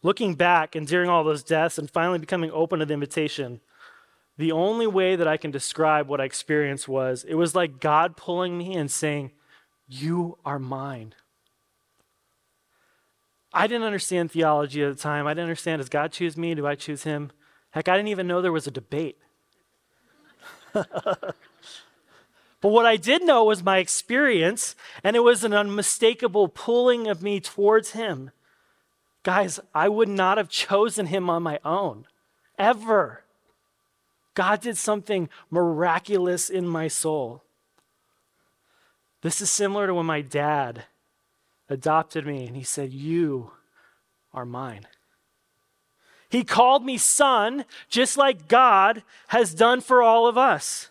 Looking 0.03 0.33
back 0.33 0.75
and 0.75 0.87
during 0.87 1.09
all 1.09 1.23
those 1.23 1.43
deaths 1.43 1.77
and 1.77 1.89
finally 1.89 2.17
becoming 2.17 2.49
open 2.51 2.79
to 2.79 2.85
the 2.85 2.93
invitation, 2.93 3.61
the 4.37 4.51
only 4.51 4.87
way 4.87 5.15
that 5.15 5.27
I 5.27 5.37
can 5.37 5.51
describe 5.51 6.07
what 6.07 6.19
I 6.19 6.23
experienced 6.25 6.87
was 6.87 7.23
it 7.23 7.35
was 7.35 7.53
like 7.53 7.79
God 7.79 8.17
pulling 8.17 8.57
me 8.57 8.75
and 8.75 8.89
saying, 8.89 9.31
You 9.87 10.39
are 10.43 10.57
mine. 10.57 11.13
I 13.53 13.67
didn't 13.67 13.83
understand 13.83 14.31
theology 14.31 14.81
at 14.81 14.95
the 14.95 14.99
time. 14.99 15.27
I 15.27 15.31
didn't 15.31 15.43
understand 15.43 15.79
does 15.79 15.89
God 15.89 16.11
choose 16.11 16.37
me? 16.37 16.55
Do 16.55 16.65
I 16.65 16.73
choose 16.75 17.03
him? 17.03 17.31
Heck, 17.71 17.87
I 17.87 17.95
didn't 17.95 18.09
even 18.09 18.27
know 18.27 18.41
there 18.41 18.51
was 18.51 18.67
a 18.67 18.71
debate. 18.71 19.17
but 20.73 21.35
what 22.61 22.85
I 22.85 22.97
did 22.97 23.23
know 23.23 23.43
was 23.45 23.63
my 23.63 23.77
experience, 23.77 24.75
and 25.03 25.15
it 25.15 25.21
was 25.21 25.43
an 25.43 25.53
unmistakable 25.53 26.47
pulling 26.47 27.07
of 27.07 27.23
me 27.23 27.39
towards 27.39 27.91
him. 27.91 28.31
Guys, 29.23 29.59
I 29.73 29.87
would 29.87 30.09
not 30.09 30.37
have 30.37 30.49
chosen 30.49 31.07
him 31.07 31.29
on 31.29 31.43
my 31.43 31.59
own, 31.63 32.05
ever. 32.57 33.23
God 34.33 34.61
did 34.61 34.77
something 34.77 35.29
miraculous 35.49 36.49
in 36.49 36.67
my 36.67 36.87
soul. 36.87 37.43
This 39.21 39.41
is 39.41 39.51
similar 39.51 39.87
to 39.87 39.93
when 39.93 40.05
my 40.05 40.21
dad 40.21 40.85
adopted 41.69 42.25
me 42.25 42.47
and 42.47 42.55
he 42.55 42.63
said, 42.63 42.91
You 42.91 43.51
are 44.33 44.45
mine. 44.45 44.87
He 46.31 46.45
called 46.45 46.85
me 46.85 46.97
son, 46.97 47.65
just 47.89 48.15
like 48.15 48.47
God 48.47 49.03
has 49.27 49.53
done 49.53 49.81
for 49.81 50.01
all 50.01 50.27
of 50.27 50.37
us. 50.37 50.89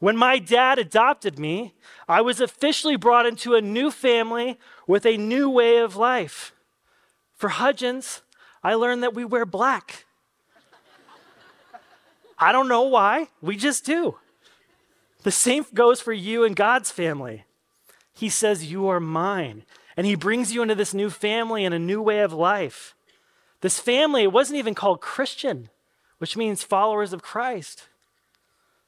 When 0.00 0.18
my 0.18 0.38
dad 0.38 0.78
adopted 0.78 1.38
me, 1.38 1.72
I 2.06 2.20
was 2.20 2.42
officially 2.42 2.96
brought 2.96 3.24
into 3.24 3.54
a 3.54 3.62
new 3.62 3.90
family 3.90 4.58
with 4.86 5.06
a 5.06 5.16
new 5.16 5.48
way 5.48 5.78
of 5.78 5.96
life. 5.96 6.52
For 7.36 7.48
Hudgins, 7.48 8.20
I 8.62 8.74
learned 8.74 9.02
that 9.02 9.14
we 9.14 9.24
wear 9.24 9.46
black. 9.46 10.04
I 12.38 12.52
don't 12.52 12.68
know 12.68 12.82
why, 12.82 13.28
we 13.40 13.56
just 13.56 13.86
do. 13.86 14.18
The 15.22 15.30
same 15.30 15.64
goes 15.72 16.02
for 16.02 16.12
you 16.12 16.44
and 16.44 16.54
God's 16.54 16.90
family. 16.90 17.44
He 18.12 18.28
says, 18.28 18.70
You 18.70 18.88
are 18.88 19.00
mine. 19.00 19.64
And 19.96 20.06
He 20.06 20.16
brings 20.16 20.52
you 20.52 20.60
into 20.60 20.74
this 20.74 20.92
new 20.92 21.08
family 21.08 21.64
and 21.64 21.74
a 21.74 21.78
new 21.78 22.02
way 22.02 22.20
of 22.20 22.34
life. 22.34 22.95
This 23.60 23.80
family, 23.80 24.26
wasn't 24.26 24.58
even 24.58 24.74
called 24.74 25.00
Christian, 25.00 25.70
which 26.18 26.36
means 26.36 26.62
followers 26.62 27.12
of 27.12 27.22
Christ. 27.22 27.88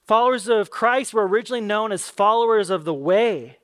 Followers 0.07 0.49
of 0.49 0.71
Christ 0.71 1.13
were 1.13 1.27
originally 1.27 1.61
known 1.61 1.93
as 1.93 2.09
followers 2.09 2.71
of 2.71 2.85
the 2.85 2.95
way. 2.95 3.59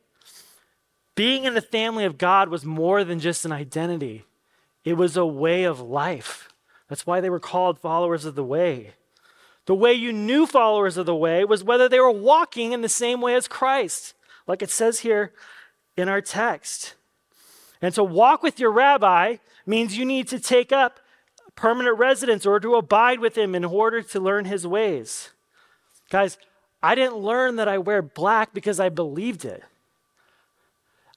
Being 1.15 1.45
in 1.45 1.55
the 1.55 1.63
family 1.63 2.05
of 2.05 2.19
God 2.19 2.49
was 2.49 2.65
more 2.65 3.05
than 3.05 3.21
just 3.21 3.45
an 3.45 3.53
identity, 3.53 4.25
it 4.85 4.95
was 4.95 5.17
a 5.17 5.25
way 5.25 5.65
of 5.65 5.81
life. 5.81 6.49
That's 6.89 7.07
why 7.07 7.21
they 7.21 7.31
were 7.31 7.41
called 7.41 7.79
followers 7.79 8.25
of 8.25 8.35
the 8.35 8.45
way. 8.45 8.93
The 9.67 9.75
way 9.75 9.95
you 9.95 10.13
knew 10.13 10.47
followers 10.47 10.99
of 10.99 11.07
the 11.07 11.15
way 11.15 11.45
was 11.45 11.65
whether 11.65 11.89
they 11.89 12.01
were 12.01 12.11
walking 12.11 12.73
in 12.73 12.83
the 12.83 12.89
same 12.89 13.23
way 13.23 13.35
as 13.35 13.49
Christ, 13.49 14.15
like 14.47 14.61
it 14.61 14.71
says 14.71 15.01
here 15.01 15.33
in 15.97 16.09
our 16.09 16.21
text. 16.21 16.95
And 17.85 17.93
to 17.97 18.03
walk 18.03 18.43
with 18.43 18.59
your 18.59 18.71
rabbi 18.71 19.37
means 19.67 19.99
you 19.99 20.07
need 20.07 20.27
to 20.29 20.41
take 20.41 20.73
up 20.73 21.01
permanent 21.55 21.99
residence 21.99 22.47
or 22.47 22.59
to 22.59 22.77
abide 22.77 23.21
with 23.21 23.37
him 23.37 23.55
in 23.55 23.63
order 23.63 24.01
to 24.01 24.19
learn 24.19 24.47
his 24.47 24.67
ways. 24.67 25.33
Guys, 26.09 26.39
I 26.83 26.95
didn't 26.95 27.19
learn 27.19 27.57
that 27.57 27.69
I 27.69 27.77
wear 27.77 28.01
black 28.01 28.55
because 28.55 28.81
I 28.81 28.89
believed 28.89 29.45
it. 29.45 29.63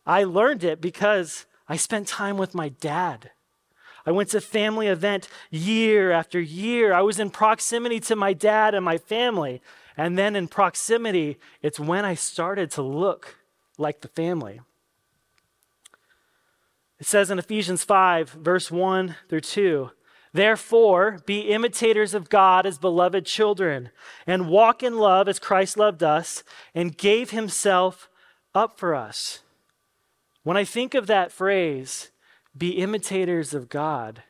I 0.06 0.26
learned 0.26 0.66
it 0.66 0.82
because 0.82 1.46
I 1.70 1.78
spent 1.78 2.06
time 2.06 2.38
with 2.38 2.54
my 2.54 2.68
dad. 2.68 3.32
I 4.06 4.12
went 4.12 4.32
to 4.32 4.42
family 4.42 4.88
event 4.88 5.30
year 5.50 6.12
after 6.12 6.38
year. 6.38 6.94
I 6.94 7.00
was 7.00 7.18
in 7.18 7.30
proximity 7.30 8.02
to 8.02 8.16
my 8.18 8.34
dad 8.34 8.76
and 8.76 8.84
my 8.84 8.98
family. 8.98 9.62
And 9.96 10.18
then 10.18 10.36
in 10.36 10.50
proximity, 10.50 11.38
it's 11.62 11.80
when 11.80 12.04
I 12.04 12.16
started 12.16 12.72
to 12.72 12.82
look 12.82 13.38
like 13.78 14.02
the 14.02 14.10
family. 14.10 14.60
It 17.00 17.06
says 17.06 17.30
in 17.30 17.40
Ephesians 17.40 17.84
5, 17.84 18.32
verse 18.32 18.72
1 18.72 19.16
through 19.30 19.42
2 19.42 19.92
Therefore, 20.34 21.20
be 21.26 21.40
imitators 21.42 22.14
of 22.14 22.30
God 22.30 22.66
as 22.66 22.78
beloved 22.78 23.26
children, 23.26 23.90
and 24.28 24.50
walk 24.50 24.84
in 24.84 24.98
love 24.98 25.28
as 25.28 25.40
Christ 25.40 25.78
loved 25.78 26.04
us 26.04 26.44
and 26.76 26.98
gave 26.98 27.32
himself 27.32 28.10
up 28.54 28.78
for 28.78 28.94
us. 28.94 29.40
When 30.44 30.58
I 30.58 30.64
think 30.64 30.94
of 30.94 31.08
that 31.08 31.32
phrase, 31.32 32.12
be 32.56 32.72
imitators 32.72 33.54
of 33.54 33.70
God 33.70 34.24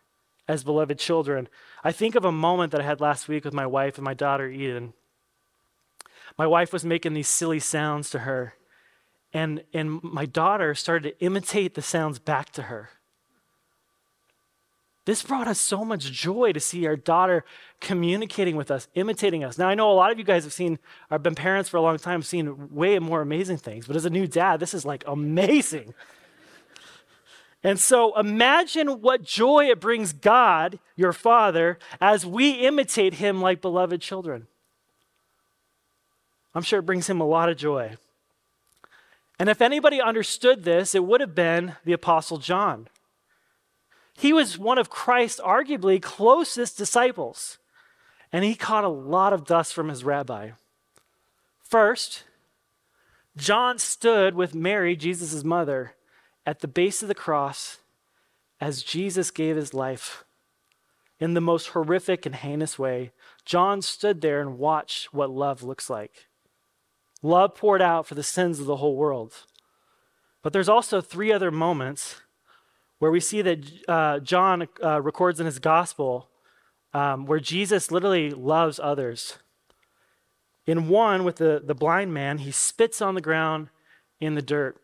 as 0.47 0.63
beloved 0.63 0.97
children, 0.97 1.49
I 1.83 1.91
think 1.91 2.15
of 2.15 2.25
a 2.25 2.31
moment 2.31 2.71
that 2.71 2.81
I 2.81 2.85
had 2.85 3.01
last 3.01 3.27
week 3.27 3.43
with 3.43 3.53
my 3.53 3.65
wife 3.65 3.97
and 3.97 4.05
my 4.05 4.13
daughter, 4.13 4.47
Eden. 4.47 4.93
My 6.37 6.47
wife 6.47 6.71
was 6.71 6.85
making 6.85 7.13
these 7.13 7.27
silly 7.27 7.59
sounds 7.59 8.09
to 8.11 8.19
her, 8.19 8.53
and, 9.33 9.63
and 9.73 10.01
my 10.03 10.25
daughter 10.25 10.73
started 10.73 11.09
to 11.09 11.23
imitate 11.23 11.75
the 11.75 11.81
sounds 11.81 12.19
back 12.19 12.51
to 12.51 12.63
her. 12.63 12.89
This 15.05 15.23
brought 15.23 15.47
us 15.47 15.57
so 15.57 15.85
much 15.85 16.11
joy 16.11 16.51
to 16.51 16.59
see 16.59 16.85
our 16.85 16.97
daughter 16.97 17.45
communicating 17.79 18.57
with 18.57 18.69
us, 18.69 18.89
imitating 18.93 19.41
us. 19.41 19.57
Now, 19.57 19.69
I 19.69 19.73
know 19.73 19.89
a 19.89 19.93
lot 19.93 20.11
of 20.11 20.17
you 20.17 20.25
guys 20.25 20.43
have 20.43 20.51
seen, 20.51 20.79
have 21.09 21.23
been 21.23 21.33
parents 21.33 21.69
for 21.69 21.77
a 21.77 21.81
long 21.81 21.97
time, 21.97 22.21
seen 22.21 22.75
way 22.75 22.99
more 22.99 23.21
amazing 23.21 23.55
things, 23.55 23.87
but 23.87 23.95
as 23.95 24.03
a 24.03 24.09
new 24.09 24.27
dad, 24.27 24.59
this 24.59 24.73
is 24.73 24.83
like 24.83 25.05
amazing. 25.07 25.93
And 27.63 27.79
so 27.79 28.17
imagine 28.19 29.01
what 29.01 29.23
joy 29.23 29.69
it 29.69 29.79
brings 29.79 30.11
God, 30.13 30.77
your 30.95 31.13
Father, 31.13 31.79
as 32.01 32.25
we 32.25 32.51
imitate 32.51 33.15
Him 33.15 33.41
like 33.41 33.61
beloved 33.61 34.01
children. 34.01 34.47
I'm 36.53 36.63
sure 36.63 36.79
it 36.79 36.85
brings 36.85 37.09
Him 37.09 37.21
a 37.21 37.25
lot 37.25 37.49
of 37.49 37.55
joy. 37.55 37.95
And 39.39 39.49
if 39.49 39.61
anybody 39.61 40.01
understood 40.01 40.63
this, 40.63 40.95
it 40.95 41.03
would 41.03 41.21
have 41.21 41.35
been 41.35 41.75
the 41.85 41.93
Apostle 41.93 42.37
John. 42.37 42.87
He 44.15 44.33
was 44.33 44.57
one 44.57 44.79
of 44.79 44.89
Christ's 44.89 45.39
arguably 45.39 46.01
closest 46.01 46.77
disciples, 46.77 47.59
and 48.33 48.43
he 48.43 48.55
caught 48.55 48.83
a 48.83 48.89
lot 48.89 49.33
of 49.33 49.45
dust 49.45 49.73
from 49.73 49.89
his 49.89 50.03
rabbi. 50.03 50.51
First, 51.61 52.23
John 53.35 53.77
stood 53.77 54.33
with 54.33 54.55
Mary, 54.55 54.95
Jesus' 54.95 55.43
mother, 55.43 55.93
at 56.45 56.61
the 56.61 56.67
base 56.67 57.03
of 57.03 57.07
the 57.07 57.13
cross 57.13 57.77
as 58.59 58.81
Jesus 58.81 59.29
gave 59.29 59.55
his 59.55 59.73
life 59.73 60.23
in 61.19 61.35
the 61.35 61.41
most 61.41 61.69
horrific 61.69 62.25
and 62.25 62.35
heinous 62.35 62.79
way. 62.79 63.11
John 63.45 63.81
stood 63.81 64.21
there 64.21 64.41
and 64.41 64.57
watched 64.57 65.13
what 65.13 65.29
love 65.29 65.61
looks 65.61 65.89
like. 65.89 66.27
Love 67.21 67.55
poured 67.55 67.81
out 67.81 68.05
for 68.05 68.15
the 68.15 68.23
sins 68.23 68.59
of 68.59 68.65
the 68.65 68.77
whole 68.77 68.95
world. 68.95 69.33
But 70.43 70.53
there's 70.53 70.69
also 70.69 71.01
three 71.01 71.31
other 71.31 71.51
moments 71.51 72.21
where 72.99 73.11
we 73.11 73.19
see 73.19 73.41
that 73.41 73.65
uh, 73.87 74.19
John 74.19 74.67
uh, 74.83 75.01
records 75.01 75.39
in 75.39 75.45
his 75.45 75.59
gospel 75.59 76.29
um, 76.93 77.25
where 77.25 77.39
Jesus 77.39 77.91
literally 77.91 78.31
loves 78.31 78.79
others. 78.81 79.37
In 80.65 80.89
one, 80.89 81.23
with 81.23 81.37
the, 81.37 81.61
the 81.63 81.75
blind 81.75 82.13
man, 82.13 82.39
he 82.39 82.51
spits 82.51 83.01
on 83.01 83.15
the 83.15 83.21
ground 83.21 83.69
in 84.19 84.35
the 84.35 84.41
dirt 84.41 84.77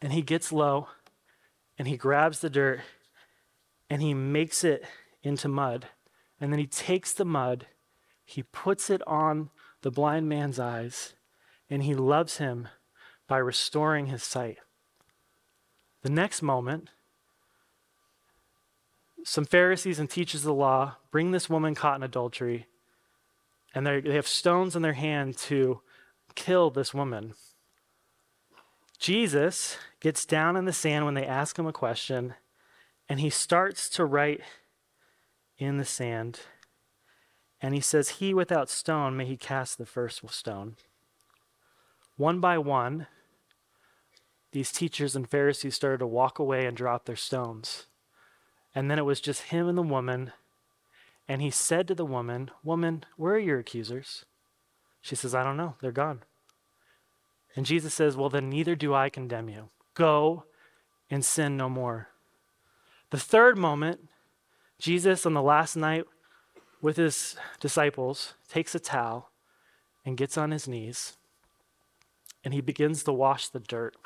and 0.00 0.12
he 0.12 0.22
gets 0.22 0.52
low 0.52 0.88
and 1.78 1.88
he 1.88 1.96
grabs 1.96 2.40
the 2.40 2.50
dirt 2.50 2.80
and 3.88 4.02
he 4.02 4.14
makes 4.14 4.64
it 4.64 4.84
into 5.22 5.48
mud. 5.48 5.86
And 6.40 6.52
then 6.52 6.58
he 6.58 6.66
takes 6.66 7.12
the 7.12 7.24
mud, 7.24 7.66
he 8.24 8.42
puts 8.42 8.90
it 8.90 9.00
on 9.06 9.50
the 9.82 9.90
blind 9.90 10.28
man's 10.28 10.58
eyes, 10.58 11.14
and 11.72 11.84
he 11.84 11.94
loves 11.94 12.36
him 12.36 12.68
by 13.26 13.38
restoring 13.38 14.08
his 14.08 14.22
sight. 14.22 14.58
The 16.02 16.10
next 16.10 16.42
moment, 16.42 16.90
some 19.24 19.46
Pharisees 19.46 19.98
and 19.98 20.10
teachers 20.10 20.42
of 20.42 20.48
the 20.48 20.54
law 20.54 20.96
bring 21.10 21.30
this 21.30 21.48
woman 21.48 21.74
caught 21.74 21.96
in 21.96 22.02
adultery, 22.02 22.66
and 23.74 23.86
they 23.86 24.02
have 24.12 24.28
stones 24.28 24.76
in 24.76 24.82
their 24.82 24.92
hand 24.92 25.38
to 25.38 25.80
kill 26.34 26.68
this 26.68 26.92
woman. 26.92 27.32
Jesus 28.98 29.78
gets 29.98 30.26
down 30.26 30.58
in 30.58 30.66
the 30.66 30.74
sand 30.74 31.06
when 31.06 31.14
they 31.14 31.24
ask 31.24 31.58
him 31.58 31.66
a 31.66 31.72
question, 31.72 32.34
and 33.08 33.18
he 33.18 33.30
starts 33.30 33.88
to 33.88 34.04
write 34.04 34.42
in 35.56 35.78
the 35.78 35.86
sand. 35.86 36.40
And 37.62 37.72
he 37.72 37.80
says, 37.80 38.18
He 38.20 38.34
without 38.34 38.68
stone, 38.68 39.16
may 39.16 39.24
he 39.24 39.38
cast 39.38 39.78
the 39.78 39.86
first 39.86 40.20
stone. 40.28 40.76
One 42.16 42.40
by 42.40 42.58
one, 42.58 43.06
these 44.52 44.70
teachers 44.70 45.16
and 45.16 45.28
Pharisees 45.28 45.74
started 45.74 45.98
to 45.98 46.06
walk 46.06 46.38
away 46.38 46.66
and 46.66 46.76
drop 46.76 47.06
their 47.06 47.16
stones. 47.16 47.86
And 48.74 48.90
then 48.90 48.98
it 48.98 49.04
was 49.04 49.20
just 49.20 49.44
him 49.44 49.66
and 49.66 49.76
the 49.76 49.82
woman. 49.82 50.32
And 51.26 51.40
he 51.40 51.50
said 51.50 51.88
to 51.88 51.94
the 51.94 52.04
woman, 52.04 52.50
Woman, 52.62 53.04
where 53.16 53.34
are 53.34 53.38
your 53.38 53.58
accusers? 53.58 54.24
She 55.00 55.16
says, 55.16 55.34
I 55.34 55.42
don't 55.42 55.56
know. 55.56 55.74
They're 55.80 55.90
gone. 55.90 56.22
And 57.56 57.66
Jesus 57.66 57.94
says, 57.94 58.16
Well, 58.16 58.28
then 58.28 58.50
neither 58.50 58.74
do 58.74 58.94
I 58.94 59.08
condemn 59.08 59.48
you. 59.48 59.70
Go 59.94 60.44
and 61.10 61.24
sin 61.24 61.56
no 61.56 61.68
more. 61.68 62.08
The 63.10 63.18
third 63.18 63.58
moment, 63.58 64.08
Jesus 64.78 65.26
on 65.26 65.34
the 65.34 65.42
last 65.42 65.76
night 65.76 66.04
with 66.80 66.96
his 66.96 67.36
disciples 67.60 68.34
takes 68.48 68.74
a 68.74 68.80
towel 68.80 69.30
and 70.04 70.16
gets 70.16 70.36
on 70.36 70.50
his 70.50 70.66
knees 70.66 71.16
and 72.44 72.52
he 72.52 72.60
begins 72.60 73.02
to 73.04 73.12
wash 73.12 73.48
the 73.48 73.60
dirt 73.60 73.96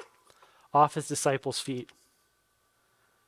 off 0.72 0.94
his 0.94 1.08
disciples' 1.08 1.60
feet. 1.60 1.90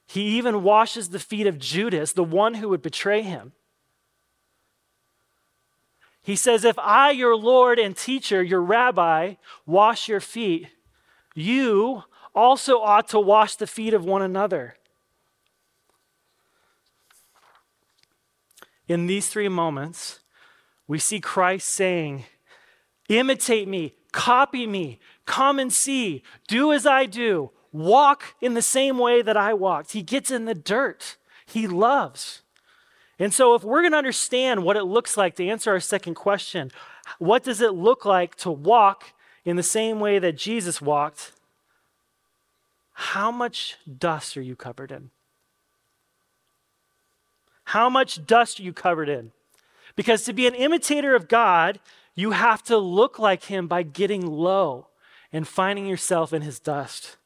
He 0.06 0.22
even 0.38 0.62
washes 0.62 1.10
the 1.10 1.18
feet 1.18 1.46
of 1.46 1.58
Judas, 1.58 2.12
the 2.12 2.24
one 2.24 2.54
who 2.54 2.70
would 2.70 2.82
betray 2.82 3.22
him. 3.22 3.52
He 6.22 6.36
says, 6.36 6.64
If 6.64 6.78
I, 6.78 7.10
your 7.10 7.36
Lord 7.36 7.78
and 7.78 7.96
teacher, 7.96 8.42
your 8.42 8.60
rabbi, 8.62 9.34
wash 9.66 10.08
your 10.08 10.20
feet, 10.20 10.68
you 11.34 12.04
also 12.34 12.80
ought 12.80 13.08
to 13.08 13.20
wash 13.20 13.56
the 13.56 13.66
feet 13.66 13.94
of 13.94 14.04
one 14.04 14.22
another. 14.22 14.76
In 18.86 19.06
these 19.06 19.28
three 19.28 19.48
moments, 19.48 20.20
we 20.86 20.98
see 20.98 21.20
Christ 21.20 21.68
saying, 21.68 22.24
Imitate 23.08 23.68
me, 23.68 23.94
copy 24.12 24.66
me, 24.66 24.98
come 25.26 25.58
and 25.58 25.72
see, 25.72 26.22
do 26.46 26.72
as 26.72 26.86
I 26.86 27.06
do, 27.06 27.50
walk 27.72 28.34
in 28.40 28.54
the 28.54 28.62
same 28.62 28.98
way 28.98 29.22
that 29.22 29.36
I 29.36 29.54
walked. 29.54 29.92
He 29.92 30.02
gets 30.02 30.30
in 30.30 30.44
the 30.44 30.54
dirt, 30.54 31.16
he 31.46 31.66
loves. 31.66 32.42
And 33.18 33.34
so, 33.34 33.54
if 33.54 33.64
we're 33.64 33.82
going 33.82 33.92
to 33.92 33.98
understand 33.98 34.62
what 34.62 34.76
it 34.76 34.84
looks 34.84 35.16
like 35.16 35.34
to 35.36 35.46
answer 35.46 35.72
our 35.72 35.80
second 35.80 36.14
question, 36.14 36.70
what 37.18 37.42
does 37.42 37.60
it 37.60 37.74
look 37.74 38.04
like 38.04 38.36
to 38.36 38.50
walk 38.50 39.12
in 39.44 39.56
the 39.56 39.62
same 39.62 39.98
way 39.98 40.18
that 40.18 40.36
Jesus 40.36 40.80
walked? 40.80 41.32
How 42.92 43.30
much 43.30 43.76
dust 43.98 44.36
are 44.36 44.42
you 44.42 44.54
covered 44.54 44.92
in? 44.92 45.10
How 47.64 47.90
much 47.90 48.26
dust 48.26 48.60
are 48.60 48.62
you 48.62 48.72
covered 48.72 49.08
in? 49.08 49.32
Because 49.96 50.24
to 50.24 50.32
be 50.32 50.46
an 50.46 50.54
imitator 50.54 51.14
of 51.14 51.28
God, 51.28 51.80
you 52.18 52.33
have 52.33 52.64
to 52.64 52.76
look 52.76 53.20
like 53.20 53.44
him 53.44 53.68
by 53.68 53.85
getting 53.85 54.26
low 54.26 54.88
and 55.33 55.46
finding 55.46 55.87
yourself 55.87 56.33
in 56.33 56.42
his 56.42 56.59
dust. 56.59 57.16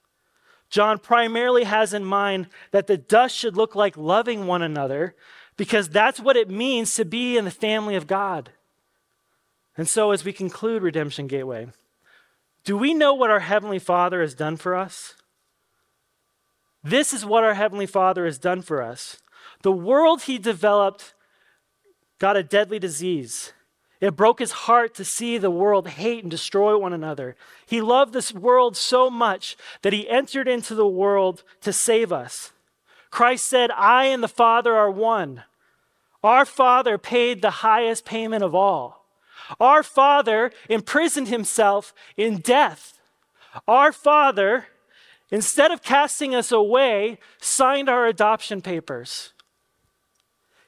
John 0.69 0.99
primarily 0.99 1.65
has 1.65 1.95
in 1.95 2.05
mind 2.05 2.49
that 2.73 2.89
the 2.89 2.99
dust 2.99 3.35
should 3.35 3.57
look 3.57 3.75
like 3.75 3.97
loving 3.97 4.47
one 4.47 4.61
another 4.61 5.17
because 5.57 5.89
that's 5.89 6.21
what 6.21 6.37
it 6.37 6.51
means 6.51 6.95
to 6.97 7.07
be 7.07 7.39
in 7.39 7.47
the 7.47 7.51
family 7.51 7.95
of 7.95 8.07
God. 8.07 8.51
And 9.79 9.89
so, 9.89 10.11
as 10.11 10.27
we 10.27 10.33
conclude 10.35 10.83
Redemption 10.83 11.27
Gateway, 11.27 11.69
do 12.63 12.77
we 12.77 12.93
know 12.93 13.15
what 13.15 13.31
our 13.31 13.41
Heavenly 13.41 13.79
Father 13.79 14.21
has 14.21 14.35
done 14.35 14.59
for 14.59 14.77
us? 14.77 15.15
This 16.85 17.15
is 17.15 17.25
what 17.25 17.45
our 17.45 17.55
Heavenly 17.55 17.87
Father 17.87 18.27
has 18.27 18.37
done 18.37 18.61
for 18.61 18.83
us. 18.83 19.23
The 19.63 19.73
world 19.73 20.25
He 20.25 20.37
developed 20.37 21.15
got 22.19 22.37
a 22.37 22.43
deadly 22.43 22.79
disease. 22.79 23.55
It 24.03 24.17
broke 24.17 24.41
his 24.41 24.51
heart 24.51 24.95
to 24.97 25.05
see 25.05 25.39
the 25.39 25.49
world 25.49 25.87
hate 25.87 26.25
and 26.25 26.31
destroy 26.31 26.77
one 26.77 26.93
another. 26.93 27.37
He 27.65 27.81
loved 27.81 28.13
this 28.13 28.35
world 28.35 28.77
so 28.77 29.09
much 29.09 29.57
that 29.83 29.93
he 29.93 30.11
entered 30.11 30.49
into 30.49 30.75
the 30.75 30.87
world 30.87 31.45
to 31.61 31.73
save 31.73 32.13
us. 32.13 32.51
Christ 33.13 33.47
said, 33.47 33.71
I 33.71 34.07
and 34.07 34.21
the 34.21 34.27
Father 34.27 34.75
are 34.75 34.91
one. 34.91 35.45
Our 36.25 36.45
Father 36.45 36.99
paid 36.99 37.43
the 37.43 37.63
highest 37.63 38.05
payment 38.05 38.43
of 38.43 38.57
all. 38.57 39.07
Our 39.61 39.85
Father 39.85 40.51
imprisoned 40.69 41.29
himself 41.29 41.95
in 42.17 42.39
death. 42.39 42.99
Our 43.69 43.93
Father, 43.93 44.67
instead 45.31 45.71
of 45.71 45.85
casting 45.85 46.35
us 46.35 46.51
away, 46.51 47.19
signed 47.41 47.89
our 47.89 48.09
adoption 48.09 48.63
papers. 48.63 49.33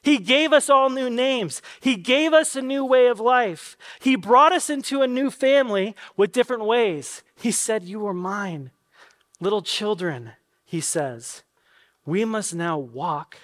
He 0.05 0.19
gave 0.19 0.53
us 0.53 0.69
all 0.69 0.89
new 0.89 1.09
names. 1.09 1.61
He 1.81 1.95
gave 1.95 2.31
us 2.31 2.55
a 2.55 2.61
new 2.61 2.85
way 2.85 3.07
of 3.07 3.19
life. 3.19 3.75
He 3.99 4.15
brought 4.15 4.53
us 4.53 4.69
into 4.69 5.01
a 5.01 5.07
new 5.07 5.29
family 5.29 5.95
with 6.15 6.31
different 6.31 6.63
ways. 6.63 7.23
He 7.35 7.51
said, 7.51 7.83
You 7.83 8.05
are 8.05 8.13
mine. 8.13 8.71
Little 9.41 9.63
children, 9.63 10.31
he 10.63 10.79
says, 10.79 11.43
we 12.05 12.23
must 12.23 12.53
now 12.53 12.77
walk 12.77 13.37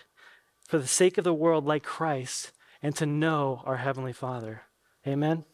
for 0.67 0.77
the 0.77 0.87
sake 0.87 1.17
of 1.17 1.23
the 1.23 1.33
world 1.33 1.65
like 1.65 1.83
Christ 1.83 2.51
and 2.81 2.95
to 2.95 3.05
know 3.05 3.61
our 3.65 3.77
Heavenly 3.77 4.13
Father. 4.13 4.61
Amen. 5.05 5.45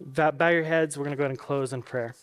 Bow 0.00 0.48
your 0.48 0.62
heads. 0.62 0.96
We're 0.96 1.04
going 1.04 1.12
to 1.12 1.16
go 1.16 1.24
ahead 1.24 1.32
and 1.32 1.38
close 1.38 1.72
in 1.72 1.82
prayer. 1.82 2.14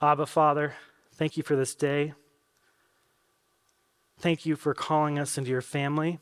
Abba, 0.00 0.26
Father, 0.26 0.74
Thank 1.16 1.36
you 1.36 1.42
for 1.42 1.56
this 1.56 1.74
day. 1.74 2.14
Thank 4.18 4.46
you 4.46 4.56
for 4.56 4.74
calling 4.74 5.18
us 5.18 5.38
into 5.38 5.50
your 5.50 5.60
family 5.60 6.18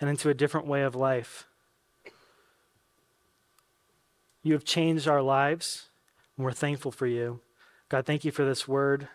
and 0.00 0.10
into 0.10 0.28
a 0.28 0.34
different 0.34 0.66
way 0.66 0.82
of 0.82 0.94
life. 0.94 1.46
You 4.42 4.52
have 4.52 4.64
changed 4.64 5.08
our 5.08 5.22
lives, 5.22 5.88
and 6.36 6.44
we're 6.44 6.52
thankful 6.52 6.90
for 6.90 7.06
you. 7.06 7.40
God, 7.88 8.06
thank 8.06 8.24
you 8.24 8.30
for 8.30 8.44
this 8.44 8.68
word. 8.68 9.08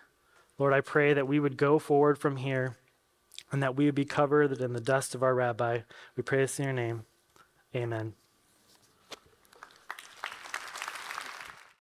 Lord, 0.58 0.73
I 0.73 0.82
pray 0.82 1.13
that 1.13 1.27
we 1.27 1.39
would 1.39 1.58
go 1.58 1.79
forward 1.79 2.17
from 2.17 2.38
here 2.38 2.77
and 3.51 3.62
that 3.63 3.75
we 3.75 3.86
would 3.86 3.95
be 3.95 4.05
covered 4.05 4.60
in 4.62 4.73
the 4.73 4.82
dust 4.82 5.15
of 5.15 5.23
our 5.23 5.36
rabbi. 5.36 5.79
We 6.15 6.23
pray 6.23 6.39
this 6.39 6.60
in 6.60 6.65
your 6.65 6.73
name. 6.73 7.05
Amen. 7.75 8.13